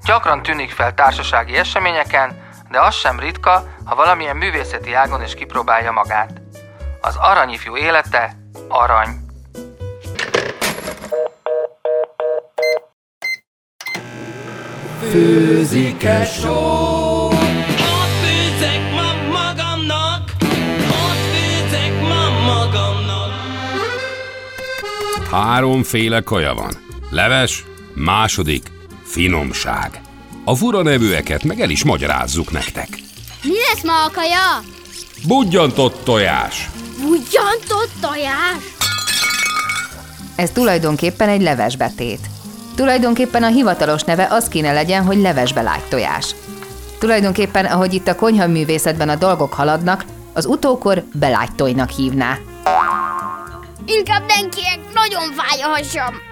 Gyakran 0.05 0.43
tűnik 0.43 0.71
fel 0.71 0.95
társasági 0.95 1.57
eseményeken, 1.57 2.47
de 2.71 2.81
az 2.81 2.95
sem 2.95 3.19
ritka, 3.19 3.65
ha 3.85 3.95
valamilyen 3.95 4.37
művészeti 4.37 4.95
ágon 4.95 5.23
is 5.23 5.35
kipróbálja 5.35 5.93
magát. 5.93 6.31
Az 7.01 7.17
aranyifjú 7.17 7.77
élete 7.77 8.33
arany. 8.69 9.28
Főzike 15.01 16.25
só 16.25 16.55
Ott 17.27 18.15
főzek 18.23 18.93
ma 18.93 19.39
magamnak 19.39 20.33
Ott 20.81 21.35
főzek 21.35 22.01
ma 22.01 22.31
magamnak 22.47 23.33
Háromféle 25.31 26.21
kaja 26.21 26.55
van. 26.55 26.73
Leves, 27.11 27.65
második, 27.95 28.71
finomság. 29.05 30.01
A 30.45 30.55
fura 30.55 30.83
nevűeket 30.83 31.45
meg 31.45 31.61
el 31.61 31.71
is 31.71 31.85
magyarázzuk 31.85 32.51
nektek. 32.51 32.89
Mi 33.43 33.55
lesz 33.69 33.83
ma 33.85 34.05
a 34.05 34.11
kaja? 34.11 34.63
Budjantott 35.27 36.05
tojás, 36.05 36.71
Ugyantott 37.01 37.91
tojás? 38.01 38.63
Ez 40.37 40.51
tulajdonképpen 40.51 41.29
egy 41.29 41.43
levesbetét. 41.43 42.21
Tulajdonképpen 42.79 43.43
a 43.43 43.47
hivatalos 43.47 44.03
neve 44.03 44.27
az 44.31 44.49
kéne 44.49 44.73
legyen, 44.73 45.05
hogy 45.05 45.17
levesbe 45.17 45.81
tojás. 45.89 46.35
Tulajdonképpen, 46.99 47.65
ahogy 47.65 47.95
itt 47.95 48.09
a 48.09 48.15
konyhaművészetben 48.15 49.09
a 49.09 49.15
dolgok 49.15 49.53
haladnak, 49.53 50.05
az 50.33 50.47
utókor 50.47 51.05
belágytojnak 51.13 51.91
hívná. 51.91 52.39
Inkább 53.87 54.23
nenkiek, 54.27 54.79
nagyon 54.95 55.33
fáj 55.33 55.61
a 55.61 55.67
hasam. 55.67 56.28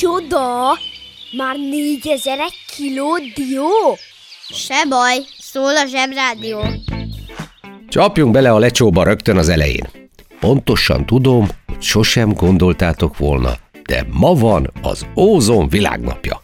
Micsoda? 0.00 0.78
Már 1.36 1.56
négyezer 1.56 2.38
egy 2.38 2.54
kiló 2.76 3.16
dió? 3.34 3.68
Se 4.48 4.84
baj, 4.88 5.18
szól 5.38 5.76
a 5.76 5.86
zsebrádió. 5.86 6.58
Csapjunk 7.88 8.32
bele 8.32 8.52
a 8.52 8.58
lecsóba 8.58 9.04
rögtön 9.04 9.36
az 9.36 9.48
elején. 9.48 9.88
Pontosan 10.40 11.06
tudom, 11.06 11.48
hogy 11.66 11.82
sosem 11.82 12.32
gondoltátok 12.32 13.18
volna, 13.18 13.52
de 13.82 14.06
ma 14.10 14.34
van 14.34 14.70
az 14.82 15.06
ózon 15.16 15.68
világnapja. 15.68 16.40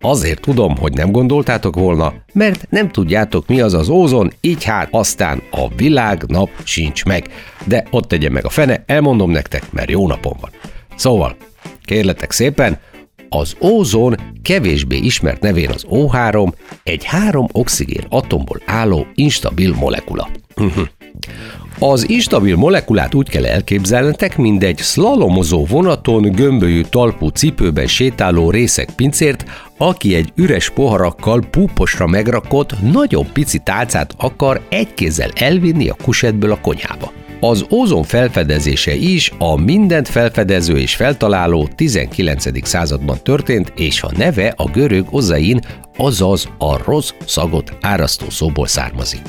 Azért 0.00 0.40
tudom, 0.40 0.76
hogy 0.76 0.92
nem 0.92 1.10
gondoltátok 1.12 1.74
volna, 1.74 2.14
mert 2.32 2.70
nem 2.70 2.90
tudjátok 2.90 3.46
mi 3.46 3.60
az 3.60 3.74
az 3.74 3.88
ózon, 3.88 4.32
így 4.40 4.64
hát 4.64 4.88
aztán 4.90 5.42
a 5.50 5.68
világnap 5.68 6.50
sincs 6.64 7.04
meg. 7.04 7.28
De 7.64 7.86
ott 7.90 8.08
tegye 8.08 8.30
meg 8.30 8.44
a 8.44 8.50
fene, 8.50 8.84
elmondom 8.86 9.30
nektek, 9.30 9.72
mert 9.72 9.90
jó 9.90 10.06
napom 10.06 10.36
van. 10.40 10.50
Szóval, 10.94 11.36
kérletek 11.86 12.32
szépen, 12.32 12.78
az 13.28 13.56
ózon 13.60 14.14
kevésbé 14.42 14.96
ismert 14.96 15.40
nevén 15.40 15.70
az 15.70 15.86
O3 15.90 16.52
egy 16.82 17.04
három 17.04 17.46
oxigén 17.52 18.04
atomból 18.08 18.60
álló 18.66 19.06
instabil 19.14 19.74
molekula. 19.74 20.28
Az 21.78 22.08
instabil 22.08 22.56
molekulát 22.56 23.14
úgy 23.14 23.28
kell 23.28 23.46
elképzelnetek, 23.46 24.36
mint 24.36 24.62
egy 24.62 24.76
szlalomozó 24.76 25.64
vonaton 25.64 26.22
gömbölyű 26.22 26.80
talpú 26.80 27.28
cipőben 27.28 27.86
sétáló 27.86 28.50
részek 28.50 28.90
pincért, 28.90 29.44
aki 29.76 30.14
egy 30.14 30.32
üres 30.34 30.70
poharakkal 30.70 31.40
púposra 31.50 32.06
megrakott, 32.06 32.82
nagyon 32.82 33.26
pici 33.32 33.58
tálcát 33.58 34.14
akar 34.18 34.66
egy 34.68 34.94
kézzel 34.94 35.30
elvinni 35.34 35.88
a 35.88 35.96
kusetből 36.02 36.50
a 36.50 36.60
konyhába. 36.60 37.12
Az 37.40 37.66
ózon 37.70 38.02
felfedezése 38.02 38.94
is 38.94 39.32
a 39.38 39.60
mindent 39.60 40.08
felfedező 40.08 40.78
és 40.78 40.94
feltaláló 40.94 41.68
19. 41.74 42.66
században 42.66 43.18
történt, 43.22 43.72
és 43.76 44.02
a 44.02 44.10
neve 44.16 44.52
a 44.56 44.70
görög 44.70 45.06
ozain, 45.10 45.60
azaz 45.96 46.48
a 46.58 46.84
rossz 46.84 47.12
szagot 47.26 47.76
árasztó 47.80 48.30
szóból 48.30 48.66
származik. 48.66 49.20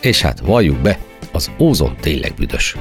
És 0.00 0.20
hát 0.20 0.40
valljuk 0.40 0.78
be, 0.78 0.98
az 1.32 1.50
ózon 1.58 1.96
tényleg 2.00 2.32
büdös. 2.36 2.76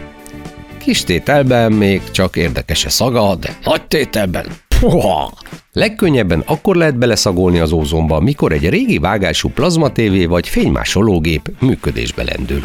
Kis 0.78 1.04
tételben 1.04 1.72
még 1.72 2.02
csak 2.12 2.36
érdekes 2.36 2.86
a 2.86 2.90
szaga, 2.90 3.36
de 3.36 3.58
nagy 3.64 3.88
tételben 3.88 4.46
Puha! 4.80 5.34
Legkönnyebben 5.74 6.44
akkor 6.46 6.76
lehet 6.76 6.98
beleszagolni 6.98 7.60
az 7.60 7.72
ózonba, 7.72 8.20
mikor 8.20 8.52
egy 8.52 8.70
régi 8.70 8.98
vágású 8.98 9.50
plazmatévé 9.50 10.26
vagy 10.26 10.48
fénymásológép 10.48 11.52
működésbe 11.60 12.24
lendül. 12.24 12.64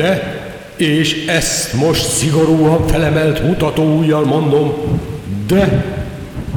De, 0.00 0.40
és 0.76 1.26
ezt 1.26 1.72
most 1.72 2.08
szigorúan 2.08 2.86
felemelt 2.86 3.42
mutatóujjal 3.42 4.24
mondom, 4.24 4.72
de 5.46 5.84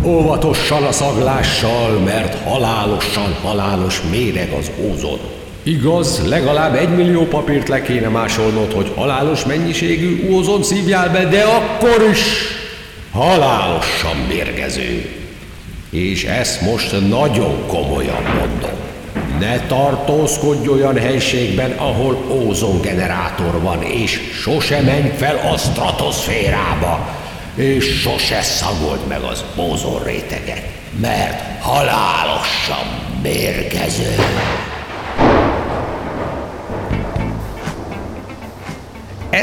óvatosan 0.04 0.84
a 0.84 0.92
szaglással, 0.92 2.00
mert 2.00 2.44
halálosan 2.44 3.36
halálos 3.42 4.02
méreg 4.12 4.52
az 4.60 4.72
ózon. 4.80 5.20
Igaz, 5.64 6.28
legalább 6.28 6.76
egy 6.76 6.90
millió 6.90 7.28
papírt 7.28 7.68
le 7.68 7.82
kéne 7.82 8.08
másolnod, 8.08 8.74
hogy 8.74 8.92
halálos 8.96 9.46
mennyiségű 9.46 10.30
ózon 10.32 10.64
szívjál 10.64 11.10
be, 11.10 11.26
de 11.26 11.42
akkor 11.42 12.08
is 12.12 12.22
halálosan 13.12 14.18
mérgező. 14.28 15.10
És 15.90 16.24
ezt 16.24 16.62
most 16.62 17.10
nagyon 17.10 17.68
komolyan 17.68 18.24
mondom. 18.40 18.83
Ne 19.40 19.60
tartózkodj 19.60 20.68
olyan 20.68 20.98
helységben, 20.98 21.72
ahol 21.72 22.26
ózongenerátor 22.30 23.62
van, 23.62 23.84
és 23.84 24.20
sose 24.42 24.82
menj 24.82 25.10
fel 25.10 25.52
a 25.54 25.58
stratoszférába, 25.58 27.16
és 27.56 28.02
sose 28.02 28.42
szagold 28.42 29.08
meg 29.08 29.22
az 29.22 29.44
ózon 29.58 30.04
réteget, 30.04 30.64
mert 31.02 31.62
halálosan 31.62 32.86
mérgező. 33.22 34.16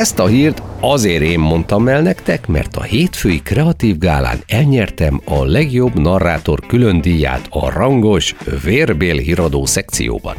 Ezt 0.00 0.18
a 0.18 0.26
hírt 0.26 0.62
azért 0.80 1.22
én 1.22 1.38
mondtam 1.38 1.88
el 1.88 2.02
nektek, 2.02 2.46
mert 2.46 2.76
a 2.76 2.82
hétfői 2.82 3.42
kreatív 3.42 3.98
gálán 3.98 4.38
elnyertem 4.46 5.20
a 5.24 5.44
legjobb 5.44 5.98
narrátor 5.98 6.60
külön 6.66 7.00
díját 7.00 7.46
a 7.50 7.70
rangos 7.70 8.34
vérbél 8.64 9.16
híradó 9.16 9.66
szekcióban, 9.66 10.36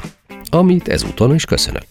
amit 0.50 0.88
ezúton 0.88 1.34
is 1.34 1.46
köszönök. 1.46 1.84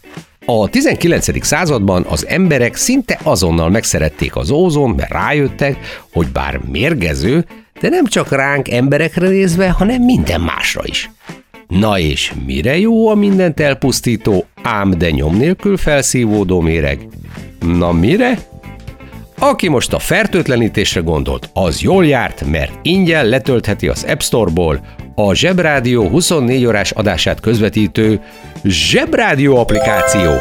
A 0.45 0.69
19. 0.69 1.45
században 1.45 2.05
az 2.09 2.27
emberek 2.27 2.75
szinte 2.75 3.19
azonnal 3.23 3.69
megszerették 3.69 4.35
az 4.35 4.51
ózon, 4.51 4.89
mert 4.89 5.11
rájöttek, 5.11 5.77
hogy 6.11 6.27
bár 6.27 6.59
mérgező, 6.71 7.45
de 7.81 7.89
nem 7.89 8.05
csak 8.05 8.31
ránk 8.31 8.71
emberekre 8.71 9.27
nézve, 9.27 9.69
hanem 9.69 10.01
minden 10.01 10.41
másra 10.41 10.81
is. 10.85 11.09
Na 11.79 11.99
és 11.99 12.33
mire 12.45 12.77
jó 12.77 13.09
a 13.09 13.15
mindent 13.15 13.59
elpusztító, 13.59 14.45
ám 14.61 14.97
de 14.97 15.09
nyom 15.09 15.37
nélkül 15.37 15.77
felszívódó 15.77 16.59
méreg? 16.59 17.07
Na 17.59 17.91
mire? 17.91 18.37
Aki 19.37 19.69
most 19.69 19.93
a 19.93 19.99
fertőtlenítésre 19.99 21.01
gondolt, 21.01 21.49
az 21.53 21.81
jól 21.81 22.05
járt, 22.05 22.45
mert 22.45 22.79
ingyen 22.81 23.25
letöltheti 23.25 23.87
az 23.87 24.05
App 24.09 24.19
Store-ból 24.19 24.85
a 25.15 25.33
Zsebrádió 25.33 26.07
24 26.07 26.65
órás 26.65 26.91
adását 26.91 27.39
közvetítő 27.39 28.21
Zsebrádió 28.63 29.57
applikáció. 29.57 30.31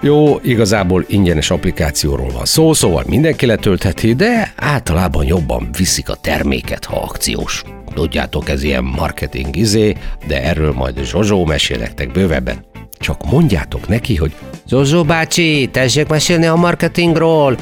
Jó, 0.00 0.38
igazából 0.42 1.04
ingyenes 1.08 1.50
applikációról 1.50 2.30
van 2.30 2.44
szó, 2.44 2.72
szóval 2.72 3.04
mindenki 3.06 3.46
letöltheti, 3.46 4.14
de 4.14 4.52
általában 4.56 5.24
jobban 5.24 5.68
viszik 5.76 6.08
a 6.08 6.14
terméket, 6.14 6.84
ha 6.84 6.96
akciós. 6.96 7.62
Tudjátok, 7.94 8.48
ez 8.48 8.62
ilyen 8.62 8.84
marketing 8.84 9.56
izé, 9.56 9.96
de 10.26 10.42
erről 10.42 10.72
majd 10.72 11.04
Zsozsó 11.04 11.44
mesél 11.44 11.78
nektek 11.78 12.12
bővebben. 12.12 12.64
Csak 12.98 13.30
mondjátok 13.30 13.88
neki, 13.88 14.16
hogy 14.16 14.34
Zsozsó 14.68 15.04
bácsi, 15.04 15.68
tessék 15.72 16.08
mesélni 16.08 16.46
a 16.46 16.54
marketingról, 16.54 17.56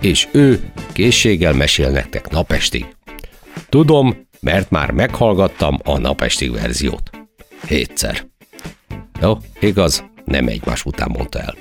és 0.00 0.28
ő 0.32 0.60
készséggel 0.92 1.52
mesél 1.52 1.90
nektek 1.90 2.30
napestig. 2.30 2.86
Tudom, 3.68 4.26
mert 4.40 4.70
már 4.70 4.90
meghallgattam 4.90 5.78
a 5.84 5.98
napestig 5.98 6.52
verziót. 6.52 7.10
Hétszer. 7.66 8.26
Jó, 9.20 9.36
igaz, 9.60 10.04
nem 10.24 10.46
egymás 10.46 10.84
után 10.84 11.08
mondta 11.10 11.38
el. 11.38 11.54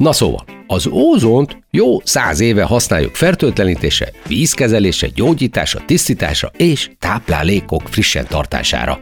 Na 0.00 0.12
szóval, 0.12 0.44
az 0.66 0.86
ózont 0.86 1.62
jó 1.70 2.00
száz 2.04 2.40
éve 2.40 2.62
használjuk 2.62 3.14
fertőtlenítése, 3.14 4.12
vízkezelése, 4.26 5.06
gyógyítása, 5.14 5.80
tisztítása 5.86 6.50
és 6.56 6.90
táplálékok 6.98 7.82
frissen 7.88 8.26
tartására. 8.28 9.00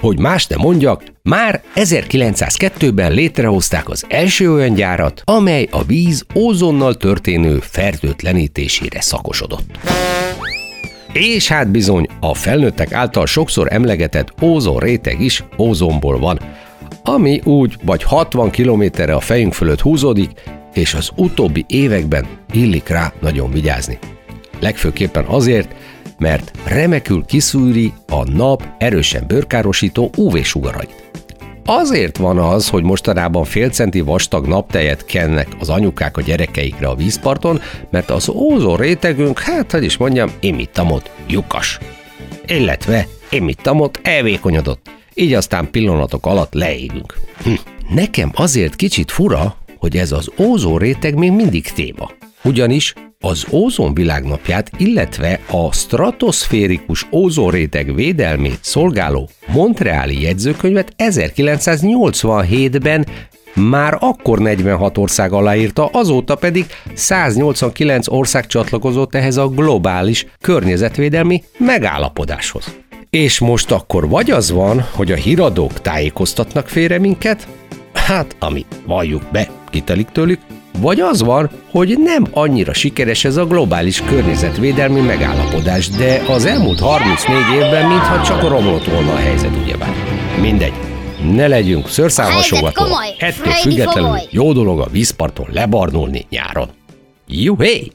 Hogy 0.00 0.18
más 0.18 0.46
ne 0.46 0.56
mondjak, 0.56 1.02
már 1.22 1.62
1902-ben 1.74 3.12
létrehozták 3.12 3.88
az 3.88 4.04
első 4.08 4.52
olyan 4.52 4.74
gyárat, 4.74 5.22
amely 5.24 5.68
a 5.70 5.84
víz 5.84 6.24
ózonnal 6.34 6.94
történő 6.94 7.58
fertőtlenítésére 7.60 9.00
szakosodott. 9.00 9.78
És 11.12 11.48
hát 11.48 11.70
bizony, 11.70 12.06
a 12.20 12.34
felnőttek 12.34 12.92
által 12.92 13.26
sokszor 13.26 13.72
emlegetett 13.72 14.42
ózon 14.42 14.78
réteg 14.78 15.20
is 15.20 15.44
ózonból 15.58 16.18
van, 16.18 16.38
ami 17.02 17.40
úgy 17.44 17.76
vagy 17.84 18.02
60 18.02 18.50
kilométerre 18.50 19.14
a 19.14 19.20
fejünk 19.20 19.52
fölött 19.52 19.80
húzódik, 19.80 20.30
és 20.74 20.94
az 20.94 21.10
utóbbi 21.16 21.64
években 21.68 22.26
illik 22.52 22.88
rá 22.88 23.12
nagyon 23.20 23.50
vigyázni. 23.50 23.98
Legfőképpen 24.60 25.24
azért, 25.24 25.74
mert 26.18 26.52
remekül 26.64 27.24
kiszűri 27.24 27.92
a 28.08 28.30
nap 28.30 28.66
erősen 28.78 29.24
bőrkárosító 29.26 30.10
UV-sugarait. 30.16 31.10
Azért 31.64 32.16
van 32.16 32.38
az, 32.38 32.68
hogy 32.68 32.82
mostanában 32.82 33.44
fél 33.44 33.70
centi 33.70 34.00
vastag 34.00 34.46
naptejet 34.46 35.04
kennek 35.04 35.48
az 35.58 35.68
anyukák 35.68 36.16
a 36.16 36.20
gyerekeikre 36.20 36.88
a 36.88 36.94
vízparton, 36.94 37.60
mert 37.90 38.10
az 38.10 38.28
ózon 38.28 38.76
rétegünk, 38.76 39.40
hát 39.40 39.72
hogy 39.72 39.84
is 39.84 39.96
mondjam, 39.96 40.30
imittamot 40.40 41.10
lyukas. 41.26 41.78
Illetve 42.46 43.06
imittamot 43.30 44.00
elvékonyodott, 44.02 44.90
így 45.14 45.32
aztán 45.32 45.70
pillanatok 45.70 46.26
alatt 46.26 46.52
leégünk. 46.52 47.18
Hm. 47.42 47.50
Nekem 47.94 48.30
azért 48.34 48.76
kicsit 48.76 49.10
fura, 49.10 49.56
hogy 49.76 49.96
ez 49.96 50.12
az 50.12 50.30
ózon 50.38 50.78
réteg 50.78 51.14
még 51.14 51.32
mindig 51.32 51.72
téma. 51.72 52.10
Ugyanis 52.44 52.94
az 53.20 53.46
ózon 53.50 53.94
világnapját, 53.94 54.70
illetve 54.76 55.40
a 55.50 55.72
stratoszférikus 55.72 57.06
ózonréteg 57.12 57.94
védelmét 57.94 58.58
szolgáló 58.60 59.28
Montreali 59.46 60.22
jegyzőkönyvet 60.22 60.94
1987-ben 60.98 63.06
már 63.54 63.96
akkor 64.00 64.38
46 64.38 64.98
ország 64.98 65.32
aláírta, 65.32 65.86
azóta 65.86 66.34
pedig 66.34 66.66
189 66.94 68.08
ország 68.08 68.46
csatlakozott 68.46 69.14
ehhez 69.14 69.36
a 69.36 69.48
globális 69.48 70.26
környezetvédelmi 70.40 71.42
megállapodáshoz. 71.58 72.81
És 73.16 73.38
most 73.38 73.70
akkor 73.70 74.08
vagy 74.08 74.30
az 74.30 74.50
van, 74.50 74.86
hogy 74.92 75.12
a 75.12 75.14
híradók 75.14 75.80
tájékoztatnak 75.80 76.68
félre 76.68 76.98
minket, 76.98 77.48
hát 77.94 78.36
ami 78.38 78.66
valljuk 78.86 79.22
be, 79.32 79.50
kitelik 79.70 80.08
tőlük, 80.08 80.40
vagy 80.78 81.00
az 81.00 81.22
van, 81.22 81.50
hogy 81.70 81.98
nem 81.98 82.26
annyira 82.30 82.72
sikeres 82.72 83.24
ez 83.24 83.36
a 83.36 83.46
globális 83.46 84.00
környezetvédelmi 84.00 85.00
megállapodás, 85.00 85.88
de 85.88 86.22
az 86.28 86.44
elmúlt 86.44 86.80
34 86.80 87.36
évben 87.54 87.88
mintha 87.88 88.22
csak 88.22 88.48
romlott 88.48 88.84
volna 88.84 89.12
a 89.12 89.16
helyzet, 89.16 89.56
ugyebár. 89.64 89.94
Mindegy, 90.40 90.74
ne 91.32 91.46
legyünk 91.46 91.88
szőrszálhasogató. 91.88 92.84
Ettől 93.18 93.52
függetlenül 93.52 94.18
jó 94.30 94.52
dolog 94.52 94.80
a 94.80 94.88
vízparton 94.90 95.48
lebarnulni 95.50 96.26
nyáron. 96.30 96.68
Juhé! 97.26 97.92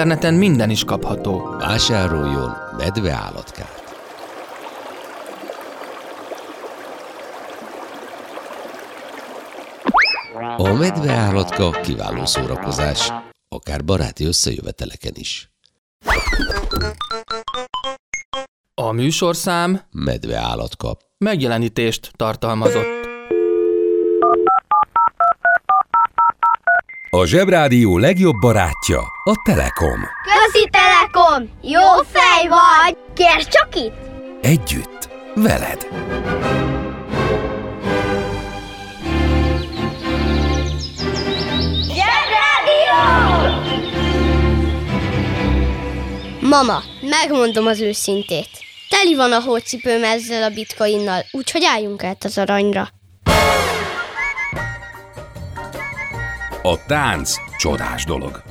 Interneten 0.00 0.34
minden 0.34 0.70
is 0.70 0.84
kapható. 0.84 1.56
Vásároljon 1.58 2.56
medve 2.76 3.12
állatkát. 3.12 3.82
A 10.56 10.72
medve 10.72 11.12
állatka 11.12 11.70
kiváló 11.70 12.24
szórakozás, 12.24 13.12
akár 13.48 13.84
baráti 13.84 14.24
összejöveteleken 14.24 15.12
is. 15.14 15.50
A 18.74 18.92
műsorszám 18.92 19.80
Medve 19.90 20.36
állatka. 20.36 20.96
megjelenítést 21.18 22.10
tartalmazott. 22.16 22.99
A 27.12 27.26
Zsebrádió 27.26 27.98
legjobb 27.98 28.38
barátja 28.40 29.00
a 29.24 29.34
Telekom. 29.44 30.00
Közi 30.22 30.68
Telekom! 30.70 31.50
Jó 31.62 32.02
fej 32.10 32.48
vagy! 32.48 32.96
Kérd 33.14 33.48
csak 33.48 33.76
itt! 33.76 33.94
Együtt, 34.42 35.08
veled. 35.34 35.86
Zsebrádió! 41.94 43.00
Mama, 46.40 46.82
megmondom 47.00 47.66
az 47.66 47.80
őszintét. 47.80 48.48
Teli 48.88 49.14
van 49.14 49.32
a 49.32 49.40
hócipőm 49.40 50.04
ezzel 50.04 50.42
a 50.42 50.54
bitcoinnal, 50.54 51.24
úgyhogy 51.30 51.64
álljunk 51.64 52.04
át 52.04 52.24
az 52.24 52.38
aranyra. 52.38 52.88
A 56.70 56.78
tánc 56.86 57.34
csodás 57.58 58.04
dolog. 58.04 58.42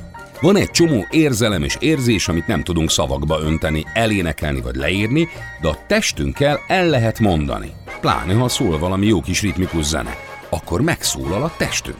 Van 0.41 0.55
egy 0.55 0.71
csomó 0.71 1.07
érzelem 1.09 1.63
és 1.63 1.77
érzés, 1.79 2.27
amit 2.27 2.47
nem 2.47 2.63
tudunk 2.63 2.89
szavakba 2.89 3.39
önteni, 3.39 3.85
elénekelni 3.93 4.61
vagy 4.61 4.75
leírni, 4.75 5.27
de 5.61 5.67
a 5.67 5.77
testünkkel 5.87 6.59
el 6.67 6.87
lehet 6.87 7.19
mondani. 7.19 7.71
Pláne, 8.01 8.33
ha 8.33 8.49
szól 8.49 8.79
valami 8.79 9.05
jó 9.05 9.21
kis 9.21 9.41
ritmikus 9.41 9.83
zene. 9.83 10.17
Akkor 10.49 10.81
megszólal 10.81 11.43
a 11.43 11.53
testünk. 11.57 11.97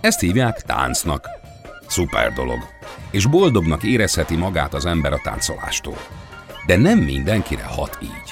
Ezt 0.00 0.20
hívják 0.20 0.62
táncnak. 0.62 1.28
Szuper 1.86 2.32
dolog. 2.32 2.58
És 3.10 3.26
boldognak 3.26 3.82
érezheti 3.82 4.36
magát 4.36 4.74
az 4.74 4.86
ember 4.86 5.12
a 5.12 5.20
táncolástól. 5.22 5.98
De 6.66 6.76
nem 6.76 6.98
mindenkire 6.98 7.64
hat 7.64 7.98
így. 8.02 8.25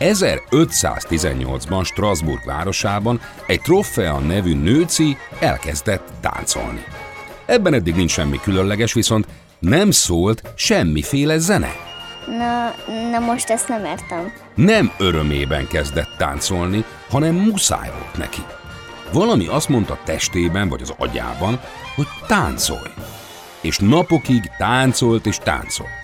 1518-ban 0.00 1.84
Strasbourg 1.84 2.44
városában 2.44 3.20
egy 3.46 3.60
Trofea 3.60 4.18
nevű 4.18 4.54
nőci 4.54 5.16
elkezdett 5.40 6.08
táncolni. 6.20 6.84
Ebben 7.46 7.74
eddig 7.74 7.94
nincs 7.94 8.10
semmi 8.10 8.40
különleges, 8.40 8.92
viszont 8.92 9.26
nem 9.58 9.90
szólt 9.90 10.42
semmiféle 10.54 11.38
zene. 11.38 11.72
Na, 12.26 12.74
na 13.10 13.18
most 13.18 13.50
ezt 13.50 13.68
nem 13.68 13.84
értem. 13.84 14.32
Nem 14.54 14.92
örömében 14.98 15.66
kezdett 15.66 16.10
táncolni, 16.18 16.84
hanem 17.08 17.34
muszáj 17.34 17.90
volt 17.90 18.16
neki. 18.16 18.42
Valami 19.12 19.46
azt 19.46 19.68
mondta 19.68 19.98
testében 20.04 20.68
vagy 20.68 20.82
az 20.82 20.94
agyában, 20.98 21.60
hogy 21.94 22.06
táncolj. 22.26 22.90
És 23.60 23.78
napokig 23.78 24.50
táncolt 24.58 25.26
és 25.26 25.38
táncolt. 25.38 26.03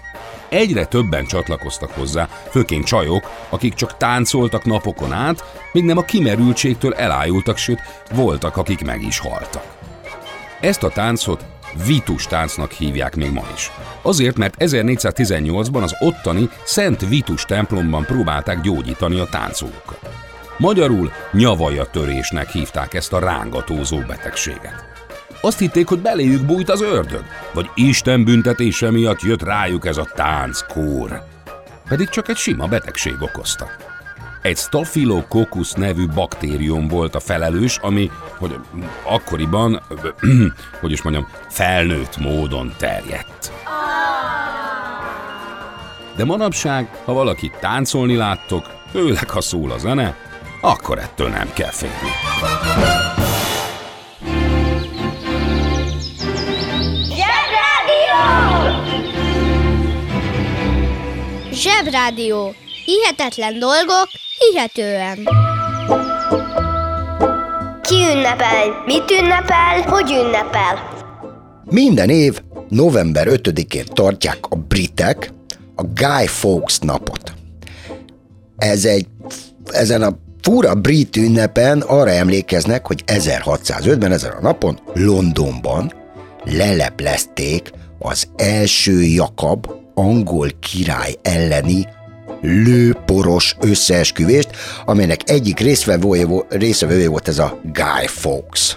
Egyre 0.51 0.85
többen 0.85 1.27
csatlakoztak 1.27 1.91
hozzá, 1.91 2.29
főként 2.51 2.85
csajok, 2.85 3.31
akik 3.49 3.75
csak 3.75 3.97
táncoltak 3.97 4.65
napokon 4.65 5.13
át, 5.13 5.45
míg 5.73 5.85
nem 5.85 5.99
a 5.99 6.03
kimerültségtől 6.03 6.95
elájultak, 6.95 7.57
sőt, 7.57 7.81
voltak, 8.11 8.57
akik 8.57 8.85
meg 8.85 9.03
is 9.03 9.19
haltak. 9.19 9.65
Ezt 10.61 10.83
a 10.83 10.89
táncot 10.89 11.45
Vitus 11.87 12.27
táncnak 12.27 12.73
hívják 12.73 13.17
még 13.17 13.33
ma 13.33 13.43
is. 13.55 13.71
Azért, 14.03 14.37
mert 14.37 14.55
1418-ban 14.59 15.83
az 15.83 15.97
ottani 15.99 16.49
Szent 16.65 17.09
Vitus 17.09 17.45
templomban 17.45 18.05
próbálták 18.05 18.61
gyógyítani 18.61 19.19
a 19.19 19.29
táncolókat. 19.31 20.01
Magyarul 20.59 21.13
nyavaja 21.33 21.85
törésnek 21.85 22.51
hívták 22.51 22.95
ezt 22.95 23.13
a 23.13 23.19
rángatózó 23.19 23.99
betegséget. 23.99 24.90
Azt 25.41 25.59
hitték, 25.59 25.89
hogy 25.89 25.99
beléjük 25.99 26.43
bújt 26.43 26.71
az 26.71 26.83
ördög, 26.83 27.25
vagy 27.53 27.71
Isten 27.75 28.25
büntetése 28.25 28.91
miatt 28.91 29.23
jött 29.23 29.43
rájuk 29.43 29.87
ez 29.87 29.97
a 29.97 30.09
tánckór. 30.15 31.23
Pedig 31.89 32.09
csak 32.09 32.29
egy 32.29 32.37
sima 32.37 32.67
betegség 32.67 33.17
okozta. 33.21 33.67
Egy 34.43 34.57
Staphylococcus 34.57 35.73
nevű 35.73 36.07
baktérium 36.07 36.89
volt 36.89 37.15
a 37.15 37.21
felelős, 37.21 37.77
ami, 37.77 38.11
hogy 38.39 38.55
akkoriban, 39.05 39.83
hogy 40.81 40.93
is 40.93 41.03
mondjam, 41.03 41.29
felnőtt 41.49 42.17
módon 42.17 42.73
terjedt. 42.79 43.53
De 46.17 46.25
manapság, 46.25 46.91
ha 47.05 47.13
valaki 47.13 47.53
táncolni 47.61 48.17
láttok, 48.17 48.67
főleg 48.91 49.31
ha 49.31 49.41
szól 49.41 49.71
a 49.71 49.79
zene, 49.79 50.17
akkor 50.61 50.99
ettől 50.99 51.29
nem 51.29 51.53
kell 51.53 51.71
félni. 51.71 52.11
Zsebrádió. 61.91 62.55
Hihetetlen 62.85 63.59
dolgok, 63.59 64.09
hihetően. 64.39 65.29
Ki 67.83 67.95
ünnepel? 68.15 68.83
Mit 68.87 69.11
ünnepel? 69.11 69.81
Hogy 69.83 70.11
ünnepel? 70.11 70.99
Minden 71.71 72.09
év 72.09 72.41
november 72.69 73.27
5-én 73.31 73.85
tartják 73.85 74.39
a 74.49 74.57
britek 74.57 75.33
a 75.75 75.83
Guy 75.83 76.27
Fawkes 76.27 76.79
napot. 76.79 77.33
Ez 78.57 78.85
egy, 78.85 79.07
ezen 79.73 80.03
a 80.03 80.19
fura 80.43 80.75
brit 80.75 81.17
ünnepen 81.17 81.81
arra 81.81 82.11
emlékeznek, 82.11 82.87
hogy 82.87 83.05
1605-ben 83.07 84.13
ezen 84.13 84.31
a 84.31 84.41
napon 84.41 84.79
Londonban 84.95 85.93
leleplezték 86.45 87.71
az 87.99 88.29
első 88.37 89.03
Jakab 89.03 89.80
angol 90.01 90.49
király 90.61 91.15
elleni 91.23 91.87
lőporos 92.41 93.57
összeesküvést, 93.61 94.49
amelynek 94.85 95.31
egyik 95.31 95.59
részvevője 96.49 97.09
volt 97.09 97.29
ez 97.29 97.39
a 97.39 97.61
Guy 97.63 98.07
Fawkes. 98.07 98.77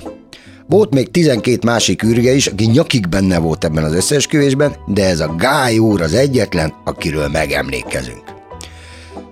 Volt 0.67 0.93
még 0.93 1.11
12 1.11 1.59
másik 1.65 2.03
űrge 2.03 2.33
is, 2.33 2.47
aki 2.47 2.65
nyakig 2.65 3.09
benne 3.09 3.37
volt 3.37 3.63
ebben 3.63 3.83
az 3.83 3.93
összeesküvésben, 3.93 4.75
de 4.87 5.05
ez 5.05 5.19
a 5.19 5.35
Guy 5.37 5.77
úr 5.77 6.01
az 6.01 6.13
egyetlen, 6.13 6.73
akiről 6.83 7.27
megemlékezünk. 7.27 8.23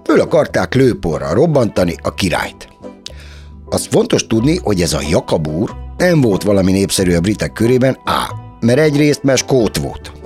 Föl 0.03 0.19
akarták 0.19 0.73
lőporra 0.73 1.33
robbantani 1.33 1.95
a 2.01 2.13
királyt. 2.13 2.67
Az 3.69 3.87
fontos 3.89 4.27
tudni, 4.27 4.57
hogy 4.57 4.81
ez 4.81 4.93
a 4.93 5.01
Jakab 5.09 5.47
úr 5.47 5.75
nem 5.97 6.21
volt 6.21 6.43
valami 6.43 6.71
népszerű 6.71 7.15
a 7.15 7.21
britek 7.21 7.53
körében, 7.53 7.97
A. 8.05 8.35
Mert 8.59 8.79
egyrészt 8.79 9.23
mert 9.23 9.39
skót 9.39 9.77
volt. 9.77 10.20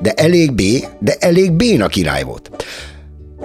De 0.00 0.12
elég 0.12 0.52
B, 0.52 0.62
de 1.00 1.14
elég 1.18 1.52
béna 1.52 1.86
király 1.86 2.22
volt. 2.22 2.50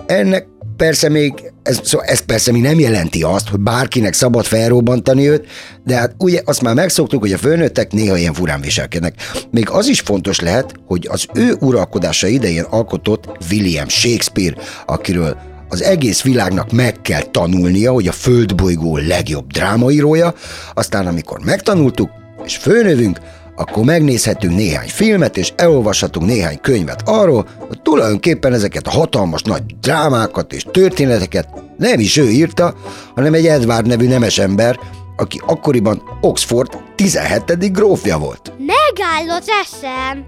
Ennek 0.06 0.48
persze 0.78 1.10
még, 1.10 1.34
ez, 1.64 1.80
szóval 1.84 2.08
ez 2.08 2.20
persze 2.20 2.52
még 2.52 2.62
nem 2.62 2.80
jelenti 2.80 3.24
azt, 3.24 3.50
hogy 3.50 3.60
bárkinek 3.60 4.14
szabad 4.14 4.46
felrobbantani 4.46 5.30
őt, 5.30 5.48
de 5.84 5.96
hát 5.96 6.16
ugye 6.18 6.42
azt 6.46 6.62
már 6.62 6.74
megszoktuk, 6.74 7.22
hogy 7.22 7.32
a 7.32 7.38
főnőttek 7.38 7.92
néha 7.92 8.18
ilyen 8.18 8.34
furán 8.34 8.62
viselkednek. 8.62 9.14
Még 9.52 9.70
az 9.70 9.88
is 9.88 10.00
fontos 10.00 10.40
lehet, 10.40 10.74
hogy 10.86 11.08
az 11.12 11.26
ő 11.34 11.56
uralkodása 11.60 12.28
idején 12.28 12.64
alkotott 12.64 13.30
William 13.52 13.88
Shakespeare, 13.88 14.56
akiről 14.86 15.38
az 15.70 15.82
egész 15.84 16.22
világnak 16.22 16.72
meg 16.72 17.02
kell 17.02 17.22
tanulnia, 17.22 17.92
hogy 17.92 18.08
a 18.08 18.12
földbolygó 18.12 18.98
legjobb 18.98 19.52
drámaírója, 19.52 20.34
aztán 20.74 21.08
amikor 21.08 21.40
megtanultuk, 21.44 22.10
és 22.46 22.58
főnövünk, 22.58 23.20
akkor 23.56 23.84
megnézhetünk 23.84 24.56
néhány 24.56 24.88
filmet, 24.88 25.38
és 25.38 25.54
elolvashatunk 25.56 26.26
néhány 26.26 26.60
könyvet 26.62 27.02
arról, 27.06 27.48
hogy 27.68 27.82
tulajdonképpen 27.82 28.54
ezeket 28.54 28.88
a 28.88 28.92
hatalmas 28.92 29.42
nagy 29.42 29.64
drámákat 29.82 30.54
és 30.54 30.66
történeteket 30.72 31.48
nem 31.78 32.00
is 32.00 32.18
ő 32.18 32.30
írta, 32.30 32.74
hanem 33.16 33.34
egy 33.34 33.48
Edward 33.48 33.88
nevű 33.88 34.08
nemes 34.08 34.38
ember, 34.38 34.80
aki 35.18 35.42
akkoriban 35.46 36.02
Oxford 36.22 36.70
17. 36.96 37.74
grófja 37.74 38.18
volt. 38.18 38.54
Megáll 38.58 39.38
az 39.38 39.48
eszem! 39.62 40.26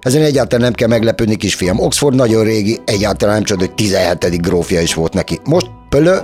Ezen 0.00 0.22
egyáltalán 0.22 0.64
nem 0.64 0.72
kell 0.72 0.88
meglepődni, 0.88 1.36
kisfiam. 1.36 1.78
Oxford 1.78 2.14
nagyon 2.14 2.44
régi, 2.44 2.78
egyáltalán 2.84 3.34
nem 3.34 3.44
csoda, 3.44 3.60
hogy 3.60 3.74
17. 3.74 4.42
grófja 4.42 4.80
is 4.80 4.94
volt 4.94 5.12
neki. 5.12 5.40
Most 5.44 5.66
pölö 5.88 6.16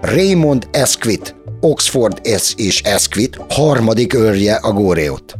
Raymond 0.00 0.68
Esquit, 0.70 1.34
Oxford 1.60 2.20
S 2.38 2.54
és 2.56 2.82
Esquit 2.82 3.40
harmadik 3.48 4.14
őrje 4.14 4.54
a 4.54 4.72
Góreót. 4.72 5.34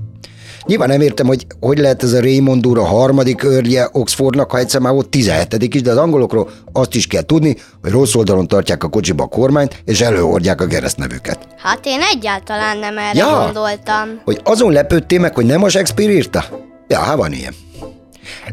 Nyilván 0.68 0.88
nem 0.88 1.00
értem, 1.00 1.26
hogy 1.26 1.46
hogy 1.60 1.78
lehet 1.78 2.02
ez 2.02 2.12
a 2.12 2.20
Raymond 2.20 2.66
úr 2.66 2.78
a 2.78 2.84
harmadik 2.84 3.44
őrje 3.44 3.88
Oxfordnak, 3.92 4.50
ha 4.50 4.58
egyszer 4.58 4.80
már 4.80 4.92
volt 4.92 5.08
17 5.08 5.74
is, 5.74 5.82
de 5.82 5.90
az 5.90 5.96
angolokról 5.96 6.50
azt 6.72 6.94
is 6.94 7.06
kell 7.06 7.22
tudni, 7.22 7.56
hogy 7.82 7.90
rossz 7.90 8.14
oldalon 8.14 8.46
tartják 8.46 8.84
a 8.84 8.88
kocsiba 8.88 9.24
a 9.24 9.26
kormányt, 9.26 9.82
és 9.84 10.00
előhordják 10.00 10.60
a 10.60 10.66
keresztnevüket. 10.66 11.38
Hát 11.56 11.80
én 11.84 12.00
egyáltalán 12.14 12.78
nem 12.78 12.98
erre 12.98 13.18
Ja. 13.18 13.42
gondoltam. 13.44 14.20
Hogy 14.24 14.40
azon 14.44 14.72
lepődtél 14.72 15.20
meg, 15.20 15.34
hogy 15.34 15.46
nem 15.46 15.62
a 15.62 15.68
Shakespeare 15.68 16.12
írta? 16.12 16.44
Ja, 16.88 16.98
hát 16.98 17.16
van 17.16 17.32
ilyen. 17.32 17.54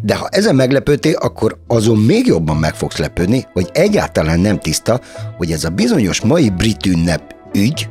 De 0.02 0.16
ha 0.16 0.28
ezen 0.32 0.56
meglepődtél, 0.56 1.16
akkor 1.16 1.58
azon 1.68 1.98
még 1.98 2.26
jobban 2.26 2.58
meg 2.58 2.76
fogsz 2.76 2.98
lepődni, 2.98 3.46
hogy 3.54 3.70
egyáltalán 3.74 4.40
nem 4.40 4.60
tiszta, 4.60 5.00
hogy 5.38 5.52
ez 5.52 5.64
a 5.64 5.70
bizonyos 5.70 6.22
mai 6.22 6.50
brit 6.50 6.86
ünnep 6.86 7.22
ügy, 7.54 7.88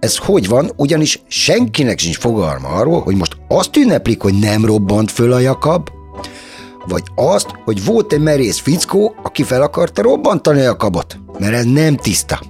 ez 0.00 0.16
hogy 0.16 0.48
van, 0.48 0.72
ugyanis 0.76 1.22
senkinek 1.26 1.98
sincs 1.98 2.18
fogalma 2.18 2.68
arról, 2.68 3.00
hogy 3.00 3.16
most 3.16 3.36
azt 3.48 3.76
ünneplik, 3.76 4.22
hogy 4.22 4.38
nem 4.38 4.64
robbant 4.64 5.10
föl 5.10 5.32
a 5.32 5.38
Jakab, 5.38 5.88
vagy 6.86 7.02
azt, 7.14 7.46
hogy 7.64 7.84
volt 7.84 8.12
egy 8.12 8.20
merész 8.20 8.58
fickó, 8.58 9.14
aki 9.22 9.42
fel 9.42 9.62
akarta 9.62 10.02
robbantani 10.02 10.60
a 10.60 10.62
Jakabot, 10.62 11.18
mert 11.38 11.54
ez 11.54 11.64
nem 11.64 11.96
tiszta. 11.96 12.40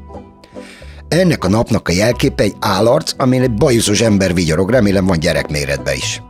Ennek 1.09 1.45
a 1.45 1.49
napnak 1.49 1.89
a 1.89 1.93
jelképe 1.93 2.43
egy 2.43 2.57
állarc, 2.61 3.13
amin 3.17 3.43
egy 3.43 3.55
bajuszos 3.55 4.01
ember 4.01 4.35
vigyorog, 4.35 4.71
remélem 4.71 5.07
van 5.07 5.19
gyerekméretbe 5.19 5.95
is. 5.95 6.23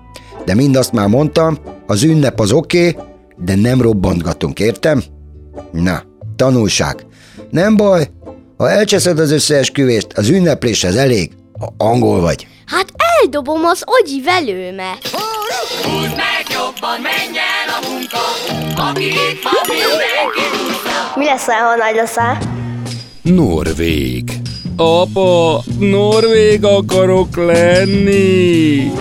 De 0.45 0.55
mindazt 0.55 0.93
már 0.93 1.09
mondtam, 1.09 1.59
az 1.87 2.03
ünnep 2.03 2.41
az 2.41 2.53
oké, 2.53 2.89
okay, 2.89 3.05
de 3.37 3.55
nem 3.55 3.81
robbantgatunk, 3.81 4.61
értem? 4.61 5.03
Na, 5.73 6.03
tanulság. 6.37 7.07
Nem 7.51 7.77
baj, 7.77 8.11
ha 8.59 8.71
elcseszed 8.71 9.19
az 9.19 9.31
összeesküvést, 9.31 10.07
az 10.15 10.29
ünnepléshez 10.29 10.97
elég, 10.97 11.31
ha 11.61 11.75
angol 11.77 12.21
vagy. 12.21 12.47
Hát 12.67 12.87
eldobom 13.21 13.65
az 13.65 13.83
ogyi 13.87 14.23
velőmet. 14.23 15.09
Húzd 15.83 16.17
meg 16.17 16.45
jobban, 16.51 17.01
menj 17.03 17.39
el 17.39 17.69
a 17.81 17.89
munka, 17.89 18.19
aki 18.91 19.05
itt 19.05 19.43
van, 19.43 19.63
mindenki. 19.67 20.47
Mi 21.15 21.25
leszel, 21.25 21.57
ha 21.57 21.77
nagy 21.77 21.95
leszel? 21.95 22.39
Norvég. 23.23 24.33
Apa, 24.77 25.63
norvég 25.79 26.65
akarok 26.65 27.37
lenni. 27.37 28.93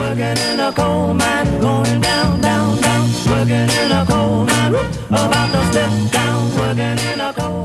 About 5.09 5.51
to 5.51 5.61
step 5.71 5.89
down. 6.11 6.57
Working 6.57 6.99
in 7.13 7.19
a 7.19 7.33
coal 7.33 7.56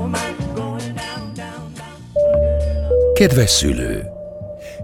Kedves 3.23 3.51
szülő! 3.51 4.03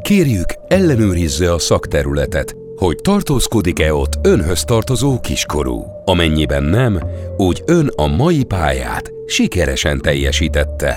Kérjük, 0.03 0.47
ellenőrizze 0.69 1.53
a 1.53 1.59
szakterületet, 1.59 2.57
hogy 2.77 2.97
tartózkodik-e 2.97 3.95
ott 3.95 4.13
önhöz 4.23 4.65
tartozó 4.65 5.21
kiskorú. 5.21 5.85
Amennyiben 6.05 6.63
nem, 6.63 7.01
úgy 7.37 7.63
ön 7.67 7.91
a 7.97 8.07
mai 8.07 8.45
pályát 8.45 9.13
sikeresen 9.27 10.01
teljesítette. 10.01 10.97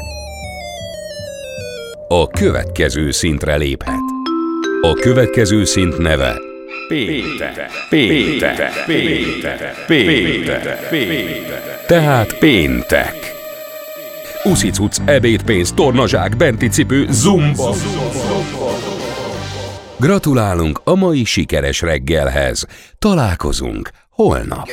A 2.08 2.27
következő 2.27 3.12
szintre 3.12 3.56
léphet. 3.56 4.04
A 4.82 4.93
következő 4.93 5.63
szint 5.63 5.97
neve 5.97 6.39
Péter, 6.88 7.69
Péter, 7.89 8.71
Péter, 8.86 9.86
Péter, 9.88 10.89
Péter. 10.89 11.86
Tehát 11.88 12.38
péntek. 12.38 13.31
Uszicuc, 14.43 14.97
ebédpénz, 15.06 15.71
tornazsák, 15.71 16.38
benti 16.38 16.67
cipő, 16.67 17.08
zumba. 17.12 17.73
Gratulálunk 19.99 20.82
a 20.84 20.95
mai 20.95 21.23
sikeres 21.23 21.82
reggelhez. 21.82 22.65
Találkozunk 22.99 23.89
holnap. 24.10 24.67